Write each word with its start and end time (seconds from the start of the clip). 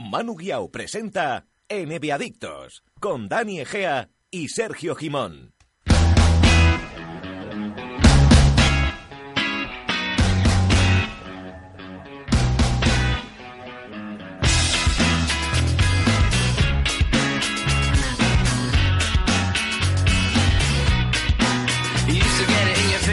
Manu 0.00 0.34
Guiao 0.34 0.70
presenta 0.70 1.46
NBA 1.68 2.14
Adictos 2.14 2.82
con 3.00 3.28
Dani 3.28 3.60
Egea 3.60 4.08
y 4.30 4.48
Sergio 4.48 4.94
Jimón. 4.94 5.52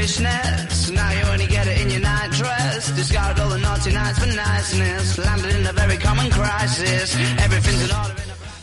Fishnets, 0.07 0.91
now 0.91 1.11
you 1.11 1.25
only 1.33 1.47
get 1.47 1.67
it 1.67 1.81
in 1.81 1.89
your 1.89 1.99
night 1.99 2.31
dress. 2.31 2.91
Discarded 2.95 3.39
all 3.41 3.49
the 3.49 3.57
naughty 3.57 3.91
nights 3.91 4.19
for 4.19 4.27
niceness, 4.27 5.17
landed 5.17 5.55
in 5.55 5.65
a 5.65 5.73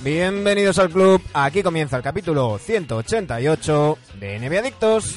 Bienvenidos 0.01 0.79
al 0.79 0.91
club, 0.91 1.23
aquí 1.33 1.63
comienza 1.63 1.97
el 1.97 2.03
capítulo 2.03 2.59
188 2.59 3.99
de 4.21 4.39
NBA 4.39 4.59
Adictos. 4.59 5.17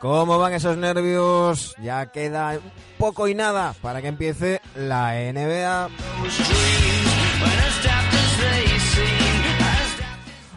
¿Cómo 0.00 0.38
van 0.38 0.52
esos 0.52 0.76
nervios? 0.76 1.74
Ya 1.80 2.06
queda 2.10 2.58
poco 2.98 3.28
y 3.28 3.34
nada 3.34 3.74
para 3.80 4.02
que 4.02 4.08
empiece 4.08 4.60
la 4.74 5.14
NBA. 5.32 5.88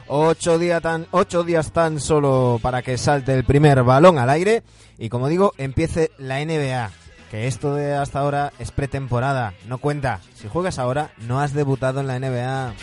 Ocho, 0.07 0.59
día 0.59 0.81
tan, 0.81 1.07
ocho 1.11 1.43
días 1.43 1.71
tan 1.71 1.99
solo 1.99 2.59
para 2.61 2.83
que 2.83 2.97
salte 2.97 3.33
el 3.33 3.43
primer 3.43 3.83
balón 3.83 4.19
al 4.19 4.29
aire 4.29 4.63
y 4.97 5.09
como 5.09 5.27
digo, 5.27 5.53
empiece 5.57 6.11
la 6.17 6.43
NBA. 6.43 6.91
Que 7.31 7.47
esto 7.47 7.73
de 7.73 7.95
hasta 7.95 8.19
ahora 8.19 8.53
es 8.59 8.71
pretemporada, 8.71 9.53
no 9.67 9.79
cuenta. 9.79 10.21
Si 10.35 10.47
juegas 10.47 10.77
ahora, 10.77 11.11
no 11.27 11.41
has 11.41 11.53
debutado 11.53 12.01
en 12.01 12.07
la 12.07 12.19
NBA. 12.19 12.73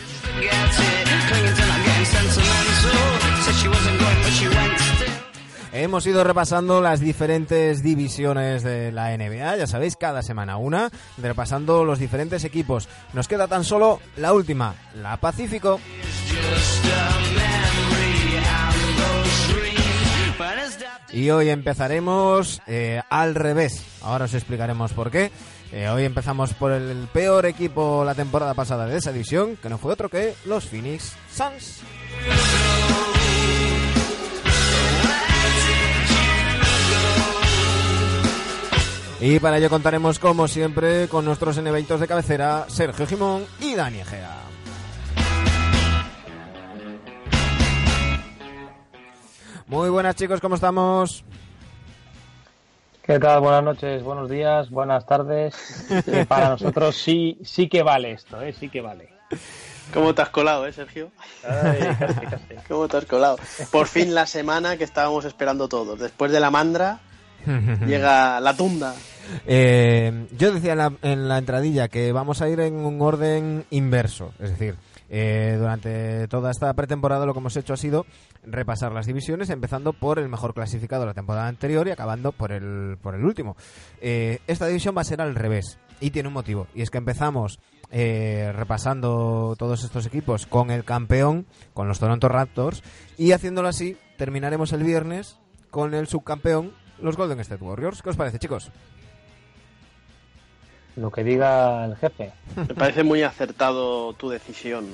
Hemos 5.71 6.05
ido 6.05 6.23
repasando 6.23 6.81
las 6.81 6.99
diferentes 6.99 7.81
divisiones 7.81 8.61
de 8.61 8.91
la 8.91 9.17
NBA, 9.17 9.57
ya 9.57 9.65
sabéis, 9.65 9.95
cada 9.95 10.21
semana 10.21 10.57
una, 10.57 10.91
repasando 11.17 11.83
los 11.83 11.97
diferentes 11.97 12.43
equipos. 12.43 12.87
Nos 13.13 13.27
queda 13.27 13.47
tan 13.47 13.63
solo 13.63 13.99
la 14.17 14.33
última, 14.33 14.75
la 14.93 15.17
Pacífico. 15.17 15.79
Y 21.13 21.29
hoy 21.29 21.49
empezaremos 21.49 22.59
eh, 22.65 23.01
al 23.09 23.35
revés. 23.35 23.85
Ahora 24.01 24.25
os 24.25 24.33
explicaremos 24.33 24.93
por 24.93 25.11
qué. 25.11 25.31
Eh, 25.71 25.87
hoy 25.87 26.05
empezamos 26.05 26.53
por 26.53 26.71
el 26.71 27.07
peor 27.13 27.45
equipo 27.45 28.03
la 28.03 28.15
temporada 28.15 28.55
pasada 28.55 28.87
de 28.87 28.97
esa 28.97 29.11
división, 29.11 29.55
que 29.57 29.69
no 29.69 29.77
fue 29.77 29.93
otro 29.93 30.09
que 30.09 30.33
los 30.45 30.65
Phoenix 30.65 31.13
Suns. 31.31 31.81
Y 39.21 39.39
para 39.39 39.57
ello 39.57 39.69
contaremos, 39.69 40.19
como 40.19 40.47
siempre, 40.47 41.07
con 41.07 41.23
nuestros 41.25 41.57
eventos 41.57 41.99
de 41.99 42.07
cabecera, 42.07 42.65
Sergio 42.67 43.07
Jimón 43.07 43.45
y 43.61 43.75
Dani 43.75 43.99
Egea. 43.99 44.52
Muy 49.67 49.89
buenas 49.89 50.15
chicos, 50.15 50.41
¿cómo 50.41 50.55
estamos? 50.55 51.23
¿Qué 53.01 53.17
tal? 53.17 53.39
Buenas 53.39 53.63
noches, 53.63 54.03
buenos 54.03 54.29
días, 54.29 54.69
buenas 54.69 55.05
tardes. 55.05 55.55
Eh, 56.07 56.25
para 56.27 56.49
nosotros 56.57 56.95
sí, 56.95 57.39
sí 57.43 57.69
que 57.69 57.81
vale 57.81 58.11
esto, 58.11 58.41
¿eh? 58.41 58.53
sí 58.53 58.69
que 58.69 58.81
vale. 58.81 59.09
¿Cómo 59.93 60.13
te 60.13 60.21
has 60.21 60.29
colado, 60.29 60.65
eh, 60.67 60.73
Sergio? 60.73 61.11
Ay, 61.43 61.95
casi, 61.97 62.21
casi. 62.29 62.67
¿Cómo 62.67 62.87
te 62.87 62.97
has 62.97 63.05
colado? 63.05 63.37
Por 63.71 63.87
fin 63.87 64.13
la 64.13 64.25
semana 64.25 64.77
que 64.77 64.83
estábamos 64.83 65.25
esperando 65.25 65.67
todos. 65.69 65.99
Después 65.99 66.31
de 66.31 66.39
la 66.39 66.51
mandra, 66.51 66.99
llega 67.87 68.39
la 68.41 68.55
tunda. 68.55 68.95
Eh, 69.47 70.27
yo 70.37 70.51
decía 70.51 70.73
en 70.73 70.77
la, 70.77 70.93
en 71.01 71.27
la 71.29 71.37
entradilla 71.37 71.87
que 71.87 72.11
vamos 72.11 72.41
a 72.41 72.49
ir 72.49 72.59
en 72.59 72.75
un 72.75 73.01
orden 73.01 73.65
inverso, 73.69 74.33
es 74.39 74.51
decir, 74.51 74.75
eh, 75.09 75.55
durante 75.57 76.27
toda 76.27 76.51
esta 76.51 76.73
pretemporada 76.73 77.25
lo 77.25 77.33
que 77.33 77.39
hemos 77.39 77.57
hecho 77.57 77.73
ha 77.73 77.77
sido 77.77 78.05
repasar 78.43 78.91
las 78.91 79.05
divisiones, 79.05 79.49
empezando 79.49 79.93
por 79.93 80.19
el 80.19 80.29
mejor 80.29 80.53
clasificado 80.53 81.01
de 81.01 81.07
la 81.07 81.13
temporada 81.13 81.47
anterior 81.47 81.87
y 81.87 81.91
acabando 81.91 82.31
por 82.31 82.51
el, 82.51 82.97
por 83.01 83.15
el 83.15 83.23
último. 83.23 83.55
Eh, 84.01 84.39
esta 84.47 84.67
división 84.67 84.95
va 84.95 85.01
a 85.01 85.05
ser 85.05 85.21
al 85.21 85.35
revés 85.35 85.79
y 85.99 86.11
tiene 86.11 86.27
un 86.27 86.33
motivo, 86.33 86.67
y 86.73 86.81
es 86.81 86.89
que 86.89 86.97
empezamos 86.97 87.59
eh, 87.91 88.51
repasando 88.53 89.55
todos 89.57 89.83
estos 89.83 90.05
equipos 90.05 90.45
con 90.45 90.71
el 90.71 90.83
campeón, 90.83 91.45
con 91.73 91.87
los 91.87 91.99
Toronto 91.99 92.27
Raptors, 92.27 92.83
y 93.17 93.31
haciéndolo 93.31 93.67
así 93.67 93.97
terminaremos 94.17 94.73
el 94.73 94.83
viernes 94.83 95.37
con 95.69 95.93
el 95.93 96.07
subcampeón, 96.07 96.73
los 96.99 97.17
Golden 97.17 97.39
State 97.39 97.63
Warriors. 97.63 98.01
¿Qué 98.01 98.09
os 98.09 98.15
parece, 98.15 98.39
chicos? 98.39 98.71
Lo 100.95 101.11
que 101.11 101.23
diga 101.23 101.85
el 101.85 101.95
jefe. 101.95 102.31
Me 102.55 102.75
parece 102.75 103.03
muy 103.03 103.23
acertado 103.23 104.13
tu 104.13 104.29
decisión. 104.29 104.85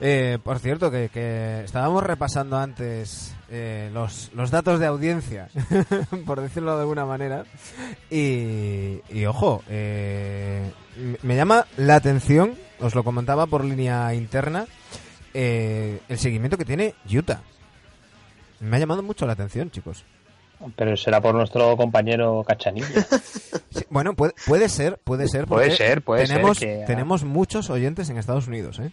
Eh, 0.00 0.38
por 0.44 0.60
cierto, 0.60 0.90
que, 0.92 1.08
que 1.08 1.62
estábamos 1.64 2.04
repasando 2.04 2.56
antes 2.56 3.34
eh, 3.50 3.90
los, 3.92 4.30
los 4.32 4.50
datos 4.50 4.78
de 4.78 4.86
audiencia, 4.86 5.48
por 6.26 6.40
decirlo 6.40 6.76
de 6.76 6.82
alguna 6.82 7.04
manera, 7.04 7.44
y, 8.08 9.00
y 9.08 9.26
ojo, 9.26 9.64
eh, 9.68 10.70
me 11.22 11.34
llama 11.34 11.66
la 11.76 11.96
atención, 11.96 12.54
os 12.78 12.94
lo 12.94 13.02
comentaba 13.02 13.46
por 13.46 13.64
línea 13.64 14.14
interna, 14.14 14.66
eh, 15.34 16.00
el 16.08 16.18
seguimiento 16.18 16.56
que 16.56 16.64
tiene 16.64 16.94
Utah. 17.12 17.42
Me 18.60 18.76
ha 18.76 18.80
llamado 18.80 19.02
mucho 19.02 19.26
la 19.26 19.32
atención, 19.32 19.70
chicos. 19.70 20.04
Pero 20.76 20.96
será 20.96 21.20
por 21.20 21.34
nuestro 21.34 21.76
compañero 21.76 22.44
Cachanillo. 22.46 22.86
Sí, 23.70 23.84
bueno, 23.90 24.14
puede, 24.14 24.32
puede 24.46 24.68
ser, 24.70 24.98
puede 25.04 25.28
ser. 25.28 25.46
Puede 25.46 25.70
ser, 25.76 26.02
puede 26.02 26.26
ser 26.26 26.36
tenemos, 26.36 26.58
que- 26.58 26.84
Tenemos 26.86 27.22
muchos 27.24 27.68
oyentes 27.70 28.08
en 28.10 28.16
Estados 28.16 28.48
Unidos, 28.48 28.78
¿eh? 28.80 28.90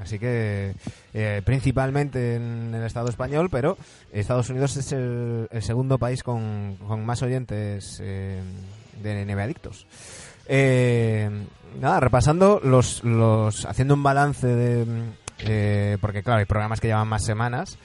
Así 0.00 0.18
que, 0.18 0.74
eh, 1.12 1.42
principalmente 1.44 2.36
en 2.36 2.72
el 2.74 2.84
Estado 2.84 3.08
español, 3.10 3.48
pero 3.50 3.76
Estados 4.12 4.48
Unidos 4.50 4.76
es 4.76 4.92
el, 4.92 5.48
el 5.50 5.62
segundo 5.62 5.98
país 5.98 6.22
con, 6.22 6.76
con 6.88 7.04
más 7.04 7.22
oyentes 7.22 7.98
eh, 8.02 8.40
de 9.02 9.24
NBA 9.26 9.42
Adictos. 9.42 9.86
Eh, 10.46 11.28
nada, 11.80 12.00
repasando 12.00 12.60
los, 12.64 13.04
los, 13.04 13.64
haciendo 13.66 13.94
un 13.94 14.02
balance 14.02 14.46
de, 14.46 14.86
eh, 15.40 15.98
porque 16.00 16.22
claro, 16.22 16.40
hay 16.40 16.46
programas 16.46 16.80
que 16.80 16.88
llevan 16.88 17.08
más 17.08 17.24
semanas, 17.24 17.78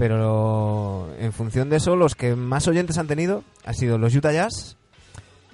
pero 0.00 1.14
en 1.18 1.30
función 1.30 1.68
de 1.68 1.76
eso, 1.76 1.94
los 1.94 2.14
que 2.14 2.34
más 2.34 2.66
oyentes 2.66 2.96
han 2.96 3.06
tenido 3.06 3.44
han 3.66 3.74
sido 3.74 3.98
los 3.98 4.14
Utah 4.14 4.32
Jazz 4.32 4.78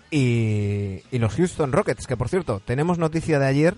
y, 0.08 1.02
y 1.10 1.18
los 1.18 1.34
Houston 1.34 1.72
Rockets, 1.72 2.06
que 2.06 2.16
por 2.16 2.28
cierto, 2.28 2.62
tenemos 2.64 2.96
noticia 2.96 3.40
de 3.40 3.46
ayer 3.46 3.74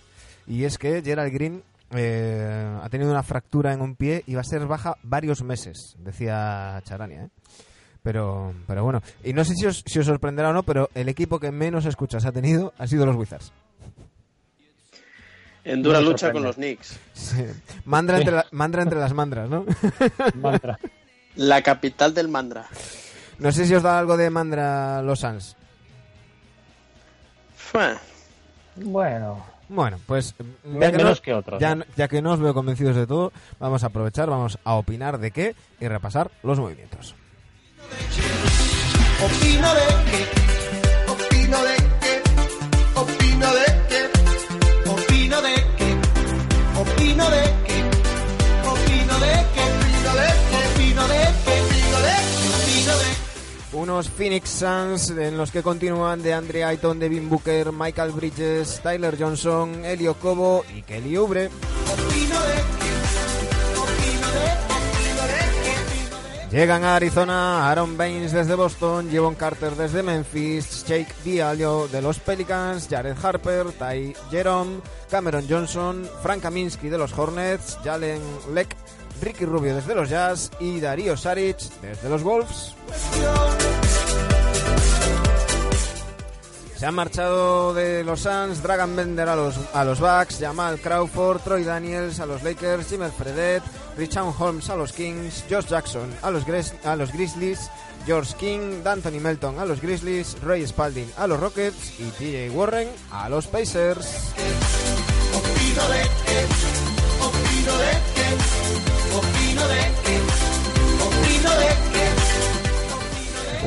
y 0.46 0.64
es 0.64 0.76
que 0.76 1.00
Gerald 1.00 1.32
Green 1.32 1.62
eh, 1.92 2.78
ha 2.82 2.86
tenido 2.90 3.10
una 3.10 3.22
fractura 3.22 3.72
en 3.72 3.80
un 3.80 3.96
pie 3.96 4.24
y 4.26 4.34
va 4.34 4.42
a 4.42 4.44
ser 4.44 4.66
baja 4.66 4.98
varios 5.02 5.42
meses, 5.42 5.96
decía 6.00 6.78
Charania. 6.84 7.24
¿eh? 7.24 7.28
Pero, 8.02 8.52
pero 8.66 8.84
bueno, 8.84 9.00
y 9.24 9.32
no 9.32 9.46
sé 9.46 9.54
si 9.54 9.64
os, 9.64 9.82
si 9.86 10.00
os 10.00 10.04
sorprenderá 10.04 10.50
o 10.50 10.52
no, 10.52 10.64
pero 10.64 10.90
el 10.94 11.08
equipo 11.08 11.40
que 11.40 11.50
menos 11.50 11.86
escuchas 11.86 12.26
ha 12.26 12.32
tenido 12.32 12.74
ha 12.76 12.86
sido 12.86 13.06
los 13.06 13.16
Wizards. 13.16 13.54
En 15.68 15.82
dura 15.82 16.00
No 16.00 16.10
lucha 16.10 16.32
con 16.32 16.42
los 16.42 16.56
Knicks. 16.56 16.98
Sí. 17.12 17.44
Mandra, 17.84 18.16
Sí. 18.16 18.22
Entre 18.22 18.36
la- 18.36 18.46
mandra 18.52 18.82
entre 18.82 18.98
las 18.98 19.12
mandras, 19.12 19.48
¿no? 19.50 19.64
Mantra. 20.34 20.78
La 21.36 21.62
capital 21.62 22.14
del 22.14 22.28
mandra. 22.28 22.66
No 23.38 23.52
sé 23.52 23.66
si 23.66 23.74
os 23.74 23.82
da 23.82 23.98
algo 23.98 24.16
de 24.16 24.30
mandra 24.30 25.00
los 25.02 25.20
Suns. 25.20 25.56
Bueno, 28.76 29.44
Bueno, 29.68 29.98
pues 30.06 30.34
ya 30.64 30.90
que, 30.90 30.96
menos 30.96 31.18
no, 31.18 31.22
que 31.22 31.34
otros, 31.34 31.60
ya, 31.60 31.74
¿no? 31.74 31.84
ya 31.96 32.08
que 32.08 32.22
no 32.22 32.32
os 32.32 32.40
veo 32.40 32.54
convencidos 32.54 32.96
de 32.96 33.06
todo, 33.06 33.32
vamos 33.58 33.82
a 33.84 33.88
aprovechar, 33.88 34.30
vamos 34.30 34.58
a 34.64 34.74
opinar 34.74 35.18
de 35.18 35.30
qué 35.30 35.54
y 35.78 35.86
repasar 35.88 36.30
los 36.42 36.58
movimientos. 36.58 37.14
Opina 39.22 39.74
de 39.74 39.80
que 40.10 40.47
de 47.26 47.58
unos 53.72 54.08
Phoenix 54.08 54.50
Suns 54.50 55.10
en 55.10 55.36
los 55.36 55.50
que 55.50 55.62
continúan 55.62 56.22
de 56.22 56.34
Andre 56.34 56.64
Ayton, 56.64 56.98
Devin 56.98 57.28
Booker, 57.28 57.72
Michael 57.72 58.12
Bridges, 58.12 58.80
Tyler 58.82 59.16
Johnson, 59.18 59.84
Elio 59.84 60.14
Cobo 60.14 60.64
y 60.76 60.82
Kelly 60.82 61.18
Ubre. 61.18 61.50
Llegan 66.50 66.82
a 66.82 66.96
Arizona 66.96 67.70
Aaron 67.70 67.98
Baines 67.98 68.32
desde 68.32 68.54
Boston, 68.54 69.10
Jevon 69.10 69.34
Carter 69.34 69.76
desde 69.76 70.02
Memphis, 70.02 70.82
Jake 70.88 71.12
Diallo 71.22 71.88
de 71.88 72.00
los 72.00 72.18
Pelicans, 72.20 72.88
Jared 72.88 73.16
Harper, 73.22 73.66
Ty 73.72 74.14
Jerome, 74.30 74.80
Cameron 75.10 75.44
Johnson, 75.46 76.08
Frank 76.22 76.42
Kaminsky 76.42 76.88
de 76.88 76.96
los 76.96 77.12
Hornets, 77.16 77.78
Jalen 77.84 78.22
Leck, 78.54 78.74
Ricky 79.20 79.44
Rubio 79.44 79.74
desde 79.74 79.94
los 79.94 80.08
Jazz 80.08 80.50
y 80.58 80.80
Darío 80.80 81.18
Saric 81.18 81.58
desde 81.82 82.08
los 82.08 82.22
Wolves. 82.22 82.74
Se 86.78 86.86
han 86.86 86.94
marchado 86.94 87.74
de 87.74 88.04
los 88.04 88.20
Suns, 88.20 88.62
Dragon 88.62 88.94
Bender 88.94 89.28
a 89.28 89.34
los, 89.34 89.56
a 89.74 89.84
los 89.84 89.98
Bucks, 89.98 90.38
Jamal 90.40 90.78
Crawford, 90.80 91.40
Troy 91.40 91.64
Daniels 91.64 92.20
a 92.20 92.26
los 92.26 92.44
Lakers, 92.44 92.88
Jimmy 92.88 93.08
Fredet, 93.10 93.64
Richard 93.96 94.32
Holmes 94.38 94.70
a 94.70 94.76
los 94.76 94.92
Kings, 94.92 95.44
Josh 95.50 95.66
Jackson 95.66 96.08
a 96.22 96.30
los, 96.30 96.44
Gris- 96.46 96.74
a 96.84 96.94
los 96.94 97.12
Grizzlies, 97.12 97.68
George 98.06 98.32
King, 98.38 98.84
D'Anthony 98.84 99.18
Melton 99.20 99.58
a 99.58 99.64
los 99.64 99.80
Grizzlies, 99.80 100.36
Ray 100.40 100.64
Spalding 100.68 101.10
a 101.16 101.26
los 101.26 101.40
Rockets 101.40 101.98
y 101.98 102.10
TJ 102.10 102.50
Warren 102.56 102.88
a 103.10 103.28
los 103.28 103.48
Pacers. 103.48 104.32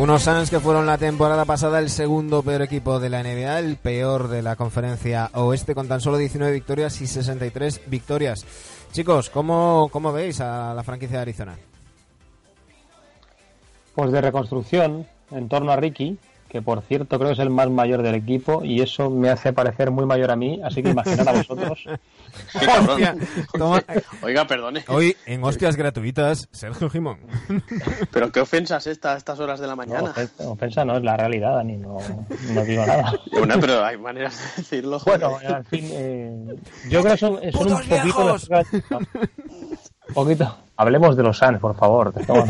Unos 0.01 0.23
Suns 0.23 0.49
que 0.49 0.59
fueron 0.59 0.87
la 0.87 0.97
temporada 0.97 1.45
pasada 1.45 1.77
el 1.77 1.91
segundo 1.91 2.41
peor 2.41 2.63
equipo 2.63 2.99
de 2.99 3.11
la 3.11 3.21
NBA, 3.21 3.59
el 3.59 3.75
peor 3.75 4.29
de 4.29 4.41
la 4.41 4.55
conferencia 4.55 5.29
oeste, 5.35 5.75
con 5.75 5.87
tan 5.87 6.01
solo 6.01 6.17
19 6.17 6.51
victorias 6.51 6.99
y 7.01 7.05
63 7.05 7.81
victorias. 7.85 8.43
Chicos, 8.91 9.29
¿cómo, 9.29 9.89
cómo 9.91 10.11
veis 10.11 10.41
a 10.41 10.73
la 10.73 10.81
franquicia 10.81 11.17
de 11.17 11.21
Arizona? 11.21 11.55
Pues 13.93 14.11
de 14.11 14.21
reconstrucción 14.21 15.05
en 15.29 15.47
torno 15.47 15.71
a 15.71 15.75
Ricky, 15.75 16.17
que 16.51 16.61
por 16.61 16.81
cierto 16.81 17.17
creo 17.17 17.29
que 17.29 17.33
es 17.35 17.39
el 17.39 17.49
más 17.49 17.69
mayor 17.69 18.01
del 18.01 18.13
equipo 18.15 18.61
y 18.65 18.81
eso 18.81 19.09
me 19.09 19.29
hace 19.29 19.53
parecer 19.53 19.89
muy 19.89 20.05
mayor 20.05 20.31
a 20.31 20.35
mí, 20.35 20.59
así 20.65 20.83
que 20.83 20.89
imaginad 20.89 21.25
a 21.29 21.31
vosotros. 21.31 21.79
Qué 22.59 22.65
cabrón. 22.65 22.89
Hostia, 22.89 23.15
toma- 23.53 23.83
Oiga, 24.21 24.45
perdone. 24.47 24.83
Hoy 24.89 25.15
en 25.25 25.43
hostias 25.45 25.77
gratuitas, 25.77 26.49
Sergio 26.51 26.89
Jimón. 26.89 27.19
Pero 28.11 28.31
qué 28.33 28.41
ofensas 28.41 28.85
esta 28.87 29.13
a 29.13 29.17
estas 29.17 29.39
horas 29.39 29.59
de 29.61 29.67
la 29.67 29.73
No, 29.73 29.77
mañana. 29.77 30.09
ofensa, 30.09 30.49
ofensa 30.49 30.83
no 30.85 30.97
es 30.97 31.03
la 31.03 31.15
realidad, 31.15 31.55
Dani, 31.55 31.77
no, 31.77 31.97
no 32.53 32.63
digo 32.65 32.85
nada. 32.85 33.13
Bueno, 33.31 33.55
pero 33.61 33.85
hay 33.85 33.97
maneras 33.97 34.37
de 34.37 34.61
decirlo. 34.61 34.99
joder. 34.99 35.21
Bueno, 35.21 35.55
al 35.55 35.65
fin, 35.65 35.87
eh, 35.91 36.55
yo 36.89 37.01
creo 37.01 37.13
que 37.13 37.17
son, 37.17 37.35
son 37.35 37.45
un 37.45 37.51
¡Putos 37.51 37.73
poquito... 37.87 38.03
viejos! 38.03 38.49
Un 40.09 40.13
poquito. 40.13 40.57
Hablemos 40.75 41.15
de 41.15 41.23
los 41.23 41.37
Suns, 41.37 41.59
por 41.59 41.75
favor. 41.75 42.13
que 42.13 42.21
estamos- 42.21 42.49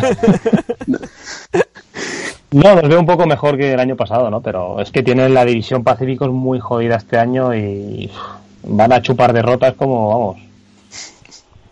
No, 2.52 2.76
los 2.76 2.90
veo 2.90 3.00
un 3.00 3.06
poco 3.06 3.26
mejor 3.26 3.58
que 3.58 3.72
el 3.72 3.80
año 3.80 3.96
pasado, 3.96 4.30
¿no? 4.30 4.42
Pero 4.42 4.82
es 4.82 4.92
que 4.92 5.04
tienen 5.04 5.34
la 5.34 5.46
división 5.46 5.86
Pacífico 5.86 6.28
muy 6.28 6.60
jodida 6.60 6.98
este 6.98 7.18
año 7.18 7.56
y 7.56 8.12
van 8.64 8.92
a 8.92 9.02
chupar 9.02 9.32
derrotas 9.32 9.76
como, 9.76 10.10
vamos. 10.10 10.52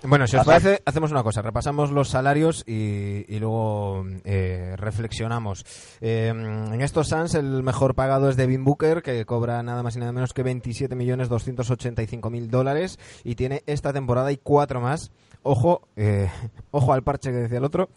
Bueno, 0.04 0.28
si 0.28 0.38
os 0.38 0.46
parece, 0.46 0.82
hacemos 0.86 1.12
una 1.12 1.24
cosa. 1.24 1.42
Repasamos 1.42 1.92
los 1.92 2.08
salarios 2.08 2.64
y, 2.66 3.26
y 3.28 3.40
luego 3.40 4.06
eh, 4.24 4.76
reflexionamos. 4.78 5.66
Eh, 6.00 6.30
en 6.30 6.82
estos 6.82 7.10
Suns, 7.10 7.36
el 7.36 7.64
mejor 7.64 7.96
pagado 7.96 8.30
es 8.30 8.38
Devin 8.38 8.64
Booker, 8.64 9.02
que 9.02 9.26
cobra 9.26 9.62
nada 9.62 9.84
más 9.84 9.98
y 9.98 10.00
nada 10.00 10.14
menos 10.14 10.32
que 10.32 10.46
27.285.000 10.46 12.48
dólares 12.48 12.98
y 13.26 13.36
tiene 13.36 13.64
esta 13.66 13.92
temporada 13.92 14.32
y 14.32 14.38
cuatro 14.38 14.80
más. 14.80 15.12
Ojo, 15.44 15.82
eh, 15.98 16.30
ojo 16.72 16.94
al 16.94 17.04
parche 17.04 17.32
que 17.32 17.38
decía 17.38 17.58
el 17.58 17.66
otro. 17.66 17.90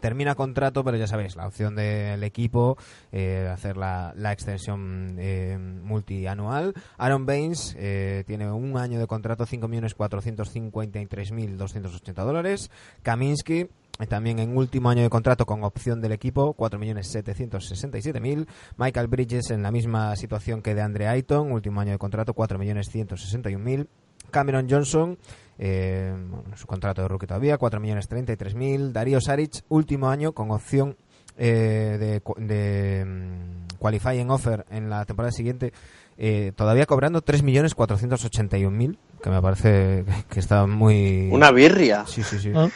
termina 0.00 0.34
contrato, 0.34 0.82
pero 0.84 0.96
ya 0.96 1.06
sabéis, 1.06 1.36
la 1.36 1.46
opción 1.46 1.76
del 1.76 2.24
equipo, 2.24 2.78
eh, 3.12 3.48
hacer 3.52 3.76
la, 3.76 4.14
la 4.16 4.32
extensión 4.32 5.16
eh, 5.18 5.58
multianual. 5.58 6.72
Aaron 6.98 7.26
Baines 7.26 7.76
eh, 7.78 8.24
tiene 8.26 8.50
un 8.50 8.76
año 8.76 8.98
de 8.98 9.06
contrato, 9.06 9.46
5.453.280 9.46 12.24
dólares. 12.24 12.72
Kaminsky, 13.02 13.68
eh, 14.00 14.06
también 14.06 14.38
en 14.38 14.56
último 14.56 14.88
año 14.88 15.02
de 15.02 15.10
contrato 15.10 15.44
con 15.46 15.64
opción 15.64 16.00
del 16.00 16.12
equipo, 16.12 16.56
4.767.000. 16.56 18.46
Michael 18.76 19.08
Bridges 19.08 19.50
en 19.50 19.62
la 19.62 19.70
misma 19.70 20.16
situación 20.16 20.62
que 20.62 20.74
de 20.74 20.80
Andre 20.80 21.08
Ayton, 21.08 21.52
último 21.52 21.78
año 21.80 21.92
de 21.92 21.98
contrato, 21.98 22.34
4.161.000. 22.34 23.88
Cameron 24.32 24.66
Johnson, 24.68 25.16
eh, 25.58 26.12
bueno, 26.28 26.56
su 26.56 26.66
contrato 26.66 27.02
de 27.02 27.08
rookie 27.08 27.28
todavía, 27.28 27.56
4.033.000. 27.58 28.90
Darío 28.90 29.20
Saric, 29.20 29.62
último 29.68 30.08
año 30.10 30.32
con 30.32 30.50
opción 30.50 30.96
eh, 31.38 31.96
de, 32.00 32.22
de 32.44 33.04
mm, 33.04 33.76
qualifying 33.78 34.28
offer 34.30 34.66
en 34.70 34.90
la 34.90 35.04
temporada 35.04 35.30
siguiente, 35.30 35.72
eh, 36.18 36.52
todavía 36.56 36.86
cobrando 36.86 37.22
3.481.000, 37.24 38.98
que 39.22 39.30
me 39.30 39.40
parece 39.40 40.04
que 40.28 40.40
está 40.40 40.66
muy... 40.66 41.28
Una 41.30 41.50
birria. 41.52 42.04
Sí, 42.06 42.22
sí, 42.22 42.38
sí. 42.38 42.52
¿Ah? 42.54 42.68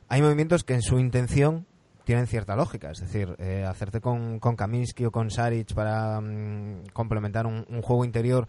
hay 0.08 0.22
movimientos 0.22 0.64
que 0.64 0.74
en 0.74 0.82
su 0.82 0.98
intención 0.98 1.66
tienen 2.04 2.26
cierta 2.26 2.56
lógica. 2.56 2.90
Es 2.90 3.00
decir, 3.00 3.34
eh, 3.38 3.64
hacerte 3.68 4.00
con, 4.00 4.38
con 4.38 4.56
Kaminsky 4.56 5.04
o 5.06 5.10
con 5.10 5.30
Saric 5.30 5.74
para 5.74 6.20
mm, 6.20 6.88
complementar 6.92 7.46
un, 7.46 7.64
juego 7.82 8.04
interior 8.04 8.46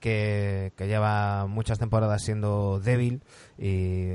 que, 0.00 0.72
que 0.76 0.86
lleva 0.86 1.46
muchas 1.46 1.78
temporadas 1.78 2.22
siendo 2.22 2.80
débil 2.80 3.22
y, 3.58 3.68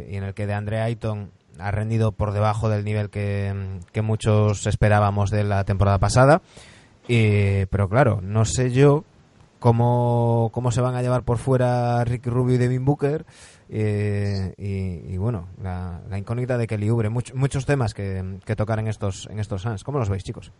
y 0.09 0.15
en 0.15 0.23
el 0.23 0.33
que 0.33 0.47
de 0.47 0.53
Andre 0.53 0.81
Ayton 0.81 1.31
ha 1.59 1.71
rendido 1.71 2.11
por 2.11 2.31
debajo 2.31 2.69
del 2.69 2.83
nivel 2.83 3.09
que, 3.09 3.79
que 3.91 4.01
muchos 4.01 4.65
esperábamos 4.65 5.29
de 5.29 5.43
la 5.43 5.63
temporada 5.65 5.99
pasada. 5.99 6.41
Eh, 7.11 7.65
pero 7.71 7.89
claro, 7.89 8.19
no 8.21 8.45
sé 8.45 8.71
yo 8.71 9.03
cómo, 9.59 10.51
cómo 10.53 10.71
se 10.71 10.79
van 10.79 10.95
a 10.95 11.01
llevar 11.01 11.23
por 11.23 11.39
fuera 11.39 12.05
Ricky 12.05 12.29
Rubio 12.29 12.55
y 12.55 12.59
Devin 12.59 12.85
Booker. 12.85 13.25
eh, 13.71 14.53
y, 14.57 15.13
y 15.13 15.17
bueno, 15.17 15.49
la, 15.61 16.01
la 16.09 16.17
incógnita 16.17 16.57
de 16.57 16.67
Kelly 16.67 16.89
Oubre. 16.89 17.09
Much- 17.09 17.33
muchos 17.33 17.65
temas 17.65 17.93
que, 17.93 18.37
que 18.45 18.55
tocar 18.55 18.79
en 18.79 18.87
estos, 18.87 19.27
en 19.31 19.39
estos 19.39 19.63
Suns. 19.63 19.83
¿Cómo 19.83 19.97
los 19.99 20.07
veis, 20.09 20.23
chicos? 20.23 20.51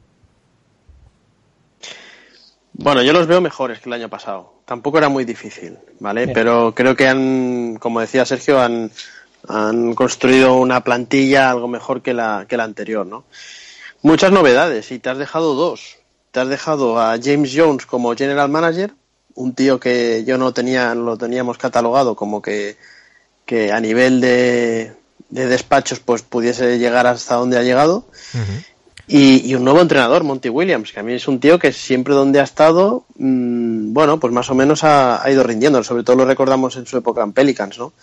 Bueno, 2.73 3.01
yo 3.03 3.13
los 3.13 3.27
veo 3.27 3.41
mejores 3.41 3.79
que 3.79 3.89
el 3.89 3.93
año 3.93 4.09
pasado. 4.09 4.53
Tampoco 4.65 4.97
era 4.99 5.09
muy 5.09 5.25
difícil, 5.25 5.77
¿vale? 5.99 6.27
Pero 6.29 6.73
creo 6.73 6.95
que 6.95 7.07
han, 7.07 7.77
como 7.79 7.99
decía 7.99 8.25
Sergio, 8.25 8.61
han, 8.61 8.89
han 9.47 9.93
construido 9.95 10.55
una 10.55 10.83
plantilla 10.83 11.49
algo 11.51 11.67
mejor 11.67 12.01
que 12.01 12.13
la, 12.13 12.45
que 12.47 12.57
la 12.57 12.63
anterior, 12.63 13.05
¿no? 13.05 13.25
Muchas 14.01 14.31
novedades 14.31 14.91
y 14.91 14.99
te 14.99 15.09
has 15.09 15.17
dejado 15.17 15.55
dos. 15.55 15.98
Te 16.31 16.39
has 16.39 16.47
dejado 16.47 16.99
a 16.99 17.17
James 17.21 17.51
Jones 17.55 17.85
como 17.85 18.15
general 18.15 18.49
manager, 18.49 18.93
un 19.35 19.53
tío 19.53 19.79
que 19.79 20.23
yo 20.25 20.37
no 20.37 20.53
tenía, 20.53 20.93
lo 20.93 21.17
teníamos 21.17 21.57
catalogado 21.57 22.15
como 22.15 22.41
que, 22.41 22.77
que 23.45 23.71
a 23.71 23.79
nivel 23.79 24.21
de, 24.21 24.93
de 25.29 25.47
despachos 25.47 25.99
pues 25.99 26.21
pudiese 26.21 26.77
llegar 26.77 27.07
hasta 27.07 27.35
donde 27.35 27.57
ha 27.57 27.63
llegado. 27.63 28.05
y, 29.07 29.49
y, 29.49 29.55
un 29.55 29.63
nuevo 29.63 29.81
entrenador, 29.81 30.23
Monty 30.23 30.49
Williams, 30.49 30.91
que 30.91 30.99
a 30.99 31.03
mí 31.03 31.13
es 31.13 31.27
un 31.27 31.39
tío 31.39 31.57
que 31.57 31.71
siempre 31.73 32.13
donde 32.13 32.39
ha 32.39 32.43
estado, 32.43 33.05
mmm, 33.17 33.93
bueno, 33.93 34.19
pues 34.19 34.33
más 34.33 34.49
o 34.49 34.55
menos 34.55 34.83
ha, 34.83 35.23
ha, 35.23 35.31
ido 35.31 35.43
rindiendo. 35.43 35.83
Sobre 35.83 36.03
todo 36.03 36.17
lo 36.17 36.25
recordamos 36.25 36.75
en 36.75 36.85
su 36.85 36.97
época 36.97 37.23
en 37.23 37.33
Pelicans, 37.33 37.79
¿no? 37.79 37.93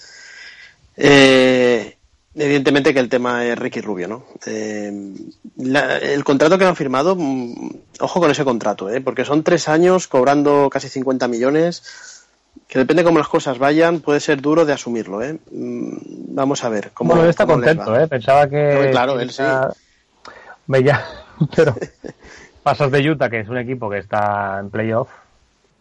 Eh, 0.97 1.95
evidentemente 2.37 2.93
que 2.93 3.00
el 3.00 3.09
tema 3.09 3.45
es 3.45 3.59
Ricky 3.59 3.81
Rubio, 3.81 4.09
¿no? 4.09 4.25
Eh, 4.47 5.14
la, 5.57 5.99
el 5.99 6.23
contrato 6.25 6.59
que 6.59 6.64
han 6.64 6.76
firmado, 6.76 7.16
mmm, 7.16 7.71
ojo 8.00 8.21
con 8.21 8.31
ese 8.31 8.45
contrato, 8.45 8.90
¿eh? 8.90 9.00
Porque 9.00 9.25
son 9.25 9.43
tres 9.43 9.69
años 9.69 10.07
cobrando 10.09 10.69
casi 10.71 10.88
50 10.88 11.28
millones 11.28 11.83
que 12.69 12.78
depende 12.78 13.05
cómo 13.05 13.19
las 13.19 13.28
cosas 13.28 13.59
vayan, 13.59 14.00
puede 14.00 14.21
ser 14.21 14.40
duro 14.40 14.64
de 14.64 14.73
asumirlo, 14.73 15.23
¿eh? 15.23 15.38
Vamos 15.50 16.64
a 16.64 16.69
ver 16.69 16.90
cómo. 16.93 17.11
Bueno, 17.11 17.25
él 17.25 17.31
está 17.31 17.47
contento, 17.47 17.99
¿eh? 17.99 18.09
Pensaba 18.09 18.49
que. 18.49 18.83
No, 18.85 18.90
claro, 18.90 19.21
él 19.21 19.31
sí. 19.31 19.43
Veía, 20.66 21.05
pero 21.57 21.76
pasas 22.62 22.90
de 22.90 23.09
Utah, 23.09 23.31
que 23.31 23.40
es 23.40 23.49
un 23.49 23.59
equipo 23.59 23.88
que 23.88 23.99
está 23.99 24.59
en 24.59 24.71
playoff, 24.71 25.09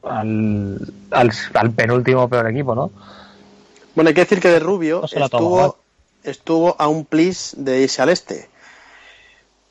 al, 0.04 0.80
al, 1.10 1.32
al, 1.54 1.72
penúltimo 1.72 2.30
peor 2.30 2.50
equipo, 2.50 2.76
¿no? 2.76 2.92
Bueno, 3.96 4.10
hay 4.10 4.14
que 4.14 4.22
decir 4.22 4.40
que 4.40 4.50
de 4.50 4.60
Rubio 4.60 5.02
no 5.16 5.26
estuvo, 5.26 5.78
estuvo 6.26 6.76
a 6.80 6.88
un 6.88 7.06
plis 7.06 7.54
de 7.58 7.82
irse 7.82 8.02
al 8.02 8.10
este. 8.10 8.50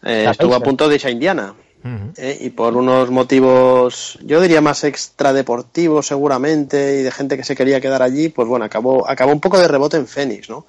Eh, 0.02 0.26
estuvo 0.30 0.54
a 0.54 0.60
punto 0.60 0.88
de 0.88 0.96
irse 0.96 1.08
a 1.08 1.10
Indiana. 1.10 1.54
Uh 1.82 1.88
-huh. 1.88 2.12
eh, 2.16 2.38
y 2.40 2.50
por 2.50 2.76
unos 2.76 3.10
motivos, 3.10 4.18
yo 4.22 4.40
diría 4.40 4.62
más 4.62 4.84
extradeportivos 4.84 6.06
seguramente, 6.06 7.00
y 7.00 7.02
de 7.02 7.10
gente 7.10 7.36
que 7.36 7.44
se 7.44 7.54
quería 7.54 7.80
quedar 7.80 8.02
allí, 8.02 8.30
pues 8.30 8.48
bueno, 8.48 8.64
acabó, 8.64 9.06
acabó 9.06 9.32
un 9.32 9.40
poco 9.40 9.58
de 9.58 9.68
rebote 9.68 9.98
en 9.98 10.06
Fénix, 10.06 10.48
¿no? 10.48 10.64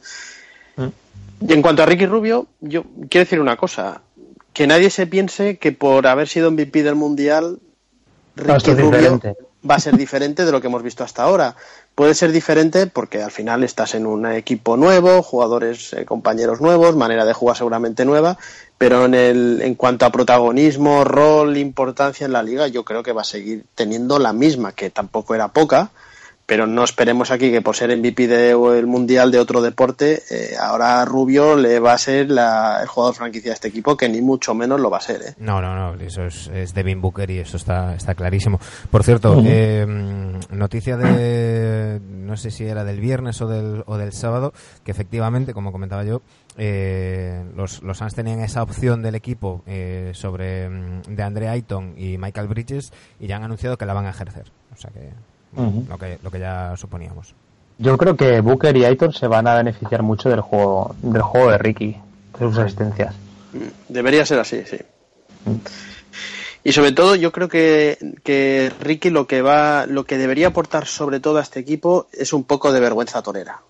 Uh 0.75 0.83
-huh. 0.83 0.91
Y 1.47 1.53
en 1.53 1.61
cuanto 1.61 1.83
a 1.83 1.85
Ricky 1.85 2.05
Rubio, 2.05 2.47
yo 2.59 2.83
quiero 3.09 3.25
decir 3.25 3.39
una 3.39 3.55
cosa, 3.57 4.01
que 4.53 4.67
nadie 4.67 4.89
se 4.89 5.05
piense 5.05 5.57
que 5.57 5.71
por 5.71 6.07
haber 6.07 6.27
sido 6.27 6.49
MVP 6.49 6.83
del 6.83 6.95
Mundial, 6.95 7.59
Ricky 8.35 8.73
Rubio 8.73 8.91
diferente. 8.91 9.35
va 9.69 9.75
a 9.75 9.79
ser 9.79 9.97
diferente 9.97 10.45
de 10.45 10.51
lo 10.51 10.61
que 10.61 10.67
hemos 10.67 10.83
visto 10.83 11.03
hasta 11.03 11.23
ahora. 11.23 11.55
Puede 11.95 12.13
ser 12.13 12.33
diferente 12.33 12.87
porque 12.87 13.23
al 13.23 13.31
final 13.31 13.63
estás 13.63 13.95
en 13.95 14.05
un 14.05 14.25
equipo 14.25 14.75
nuevo, 14.75 15.23
jugadores, 15.23 15.93
eh, 15.93 16.03
compañeros 16.03 16.59
nuevos, 16.59 16.97
manera 16.97 17.23
de 17.23 17.31
jugar 17.31 17.55
seguramente 17.55 18.03
nueva, 18.03 18.37
pero 18.77 19.05
en, 19.05 19.13
el, 19.13 19.61
en 19.61 19.75
cuanto 19.75 20.05
a 20.05 20.11
protagonismo, 20.11 21.05
rol, 21.05 21.55
importancia 21.55 22.25
en 22.25 22.33
la 22.33 22.43
liga, 22.43 22.67
yo 22.67 22.83
creo 22.83 23.01
que 23.01 23.13
va 23.13 23.21
a 23.21 23.25
seguir 23.25 23.63
teniendo 23.75 24.19
la 24.19 24.33
misma, 24.33 24.73
que 24.73 24.89
tampoco 24.89 25.35
era 25.35 25.47
poca, 25.47 25.91
pero 26.45 26.67
no 26.67 26.83
esperemos 26.83 27.31
aquí 27.31 27.51
que 27.51 27.61
por 27.61 27.75
ser 27.75 27.95
MVP 27.95 28.27
del 28.27 28.87
Mundial 28.87 29.31
de 29.31 29.39
otro 29.39 29.61
deporte, 29.61 30.21
eh, 30.29 30.55
ahora 30.59 31.03
Rubio 31.05 31.55
le 31.55 31.79
va 31.79 31.93
a 31.93 31.97
ser 31.97 32.29
la, 32.29 32.79
el 32.81 32.87
jugador 32.87 33.15
franquicia 33.15 33.51
de 33.51 33.55
este 33.55 33.67
equipo, 33.69 33.97
que 33.97 34.09
ni 34.09 34.21
mucho 34.21 34.53
menos 34.53 34.79
lo 34.79 34.89
va 34.89 34.97
a 34.97 35.01
ser. 35.01 35.21
¿eh? 35.21 35.33
No, 35.37 35.61
no, 35.61 35.75
no, 35.75 35.99
eso 36.01 36.25
es, 36.25 36.47
es 36.53 36.73
Devin 36.73 37.01
Booker 37.01 37.29
y 37.31 37.39
eso 37.39 37.57
está, 37.57 37.95
está 37.95 38.13
clarísimo. 38.15 38.59
Por 38.91 39.03
cierto, 39.03 39.33
uh 39.33 39.41
-huh. 39.41 39.47
eh, 39.47 39.85
noticia 40.51 40.97
de, 40.97 41.99
no 42.01 42.37
sé 42.37 42.51
si 42.51 42.65
era 42.65 42.83
del 42.83 42.99
viernes 42.99 43.41
o 43.41 43.47
del, 43.47 43.83
o 43.87 43.97
del 43.97 44.13
sábado, 44.13 44.53
que 44.83 44.91
efectivamente, 44.91 45.53
como 45.53 45.71
comentaba 45.71 46.03
yo, 46.03 46.21
eh, 46.57 47.43
los, 47.55 47.83
los 47.83 47.97
Suns 47.97 48.15
tenían 48.15 48.39
esa 48.39 48.63
opción 48.63 49.01
del 49.01 49.15
equipo 49.15 49.63
eh, 49.65 50.11
sobre 50.13 50.69
de 50.69 51.23
Andre 51.23 51.49
Ayton 51.49 51.95
y 51.97 52.17
Michael 52.17 52.47
Bridges 52.47 52.93
y 53.19 53.27
ya 53.27 53.35
han 53.37 53.43
anunciado 53.43 53.77
que 53.77 53.85
la 53.85 53.93
van 53.93 54.05
a 54.05 54.11
ejercer. 54.11 54.51
O 54.73 54.77
sea 54.77 54.91
que, 54.91 55.09
uh 55.55 55.61
-huh. 55.61 55.87
lo 55.87 55.97
que 55.97 56.19
lo 56.21 56.31
que 56.31 56.39
ya 56.39 56.75
suponíamos. 56.77 57.33
Yo 57.77 57.97
creo 57.97 58.15
que 58.15 58.39
Booker 58.41 58.75
y 58.77 58.85
Ayton 58.85 59.13
se 59.13 59.27
van 59.27 59.47
a 59.47 59.55
beneficiar 59.55 60.01
mucho 60.01 60.29
del 60.29 60.41
juego 60.41 60.95
del 61.01 61.21
juego 61.21 61.51
de 61.51 61.57
Ricky, 61.57 61.97
de 62.39 62.39
sus 62.39 62.57
asistencias. 62.57 63.15
Debería 63.89 64.25
ser 64.25 64.39
así, 64.39 64.63
sí. 64.65 64.77
Y 66.63 66.71
sobre 66.71 66.91
todo 66.93 67.15
yo 67.15 67.31
creo 67.31 67.47
que, 67.47 67.97
que 68.23 68.71
Ricky 68.79 69.09
lo 69.11 69.27
que 69.27 69.41
va 69.41 69.85
lo 69.85 70.05
que 70.05 70.17
debería 70.17 70.47
aportar 70.47 70.87
sobre 70.87 71.19
todo 71.19 71.37
a 71.37 71.41
este 71.41 71.59
equipo 71.59 72.07
es 72.11 72.33
un 72.33 72.43
poco 72.43 72.71
de 72.71 72.79
vergüenza 72.79 73.21
torera 73.21 73.61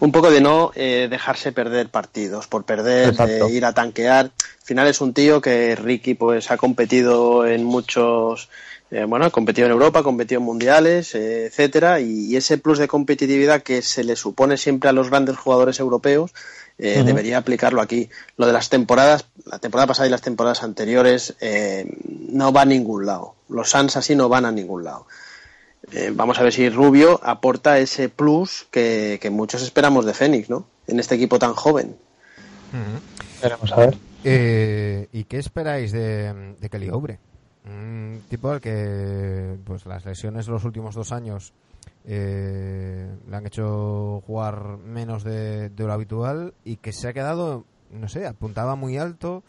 un 0.00 0.12
poco 0.12 0.30
de 0.30 0.40
no 0.40 0.70
eh, 0.74 1.08
dejarse 1.10 1.52
perder 1.52 1.88
partidos, 1.88 2.46
por 2.46 2.64
perder, 2.64 3.14
de 3.14 3.50
ir 3.50 3.64
a 3.64 3.72
tanquear. 3.72 4.26
Al 4.26 4.64
final 4.64 4.86
es 4.86 5.00
un 5.00 5.12
tío 5.12 5.40
que 5.40 5.74
Ricky 5.74 6.14
pues 6.14 6.50
ha 6.50 6.56
competido 6.56 7.46
en 7.46 7.64
muchos, 7.64 8.48
eh, 8.90 9.04
bueno, 9.04 9.26
ha 9.26 9.30
competido 9.30 9.66
en 9.66 9.72
Europa, 9.72 10.00
ha 10.00 10.02
competido 10.02 10.40
en 10.40 10.46
mundiales, 10.46 11.14
eh, 11.14 11.46
etcétera, 11.46 12.00
y, 12.00 12.32
y, 12.32 12.36
ese 12.36 12.58
plus 12.58 12.78
de 12.78 12.88
competitividad 12.88 13.62
que 13.62 13.82
se 13.82 14.04
le 14.04 14.16
supone 14.16 14.56
siempre 14.56 14.88
a 14.88 14.92
los 14.92 15.10
grandes 15.10 15.36
jugadores 15.36 15.78
europeos, 15.78 16.32
uh 16.78 16.82
-huh. 16.82 17.04
debería 17.04 17.38
aplicarlo 17.38 17.80
aquí. 17.80 18.08
Lo 18.36 18.46
de 18.46 18.52
las 18.52 18.68
temporadas, 18.68 19.26
la 19.44 19.58
temporada 19.58 19.86
pasada 19.88 20.06
y 20.06 20.10
las 20.10 20.22
temporadas 20.22 20.62
anteriores, 20.62 21.34
eh, 21.40 21.86
no 22.30 22.52
va 22.52 22.62
a 22.62 22.66
ningún 22.66 23.06
lado. 23.06 23.34
Los 23.48 23.70
Suns 23.70 23.96
así 23.96 24.14
no 24.14 24.28
van 24.28 24.44
a 24.44 24.52
ningún 24.52 24.84
lado. 24.84 25.06
Eh, 25.92 26.10
vamos 26.14 26.38
a 26.38 26.42
ver 26.42 26.52
si 26.52 26.68
Rubio 26.68 27.20
aporta 27.22 27.78
ese 27.78 28.08
plus 28.08 28.66
que, 28.70 29.18
que, 29.20 29.30
muchos 29.30 29.62
esperamos 29.62 30.04
de 30.04 30.12
Fénix, 30.12 30.50
¿no? 30.50 30.66
En 30.86 31.00
este 31.00 31.14
equipo 31.14 31.38
tan 31.38 31.54
joven. 31.54 31.96
Uh 32.72 32.76
-huh. 32.76 33.42
Veremos 33.42 33.72
a 33.72 33.76
ver. 33.76 33.98
Eh, 34.24 35.08
¿Y 35.12 35.24
qué 35.24 35.38
esperáis 35.38 35.92
de, 35.92 36.54
de 36.60 36.68
Kelly 36.68 36.90
Oubre? 36.90 37.18
Un 37.68 38.22
tipo 38.28 38.50
al 38.50 38.60
que 38.60 39.56
pues 39.64 39.84
las 39.86 40.04
lesiones 40.04 40.46
de 40.46 40.52
los 40.52 40.64
últimos 40.64 40.94
dos 40.94 41.12
años 41.12 41.52
eh, 42.06 43.06
le 43.28 43.36
han 43.36 43.46
hecho 43.46 44.22
jugar 44.26 44.78
menos 44.78 45.24
de, 45.24 45.70
lo 45.76 45.92
habitual 45.92 46.54
y 46.64 46.76
que 46.76 46.92
se 46.92 47.08
ha 47.08 47.12
quedado, 47.12 47.64
no 47.90 48.08
sé, 48.08 48.26
apuntaba 48.26 48.76
muy 48.76 48.96
alto 48.96 49.42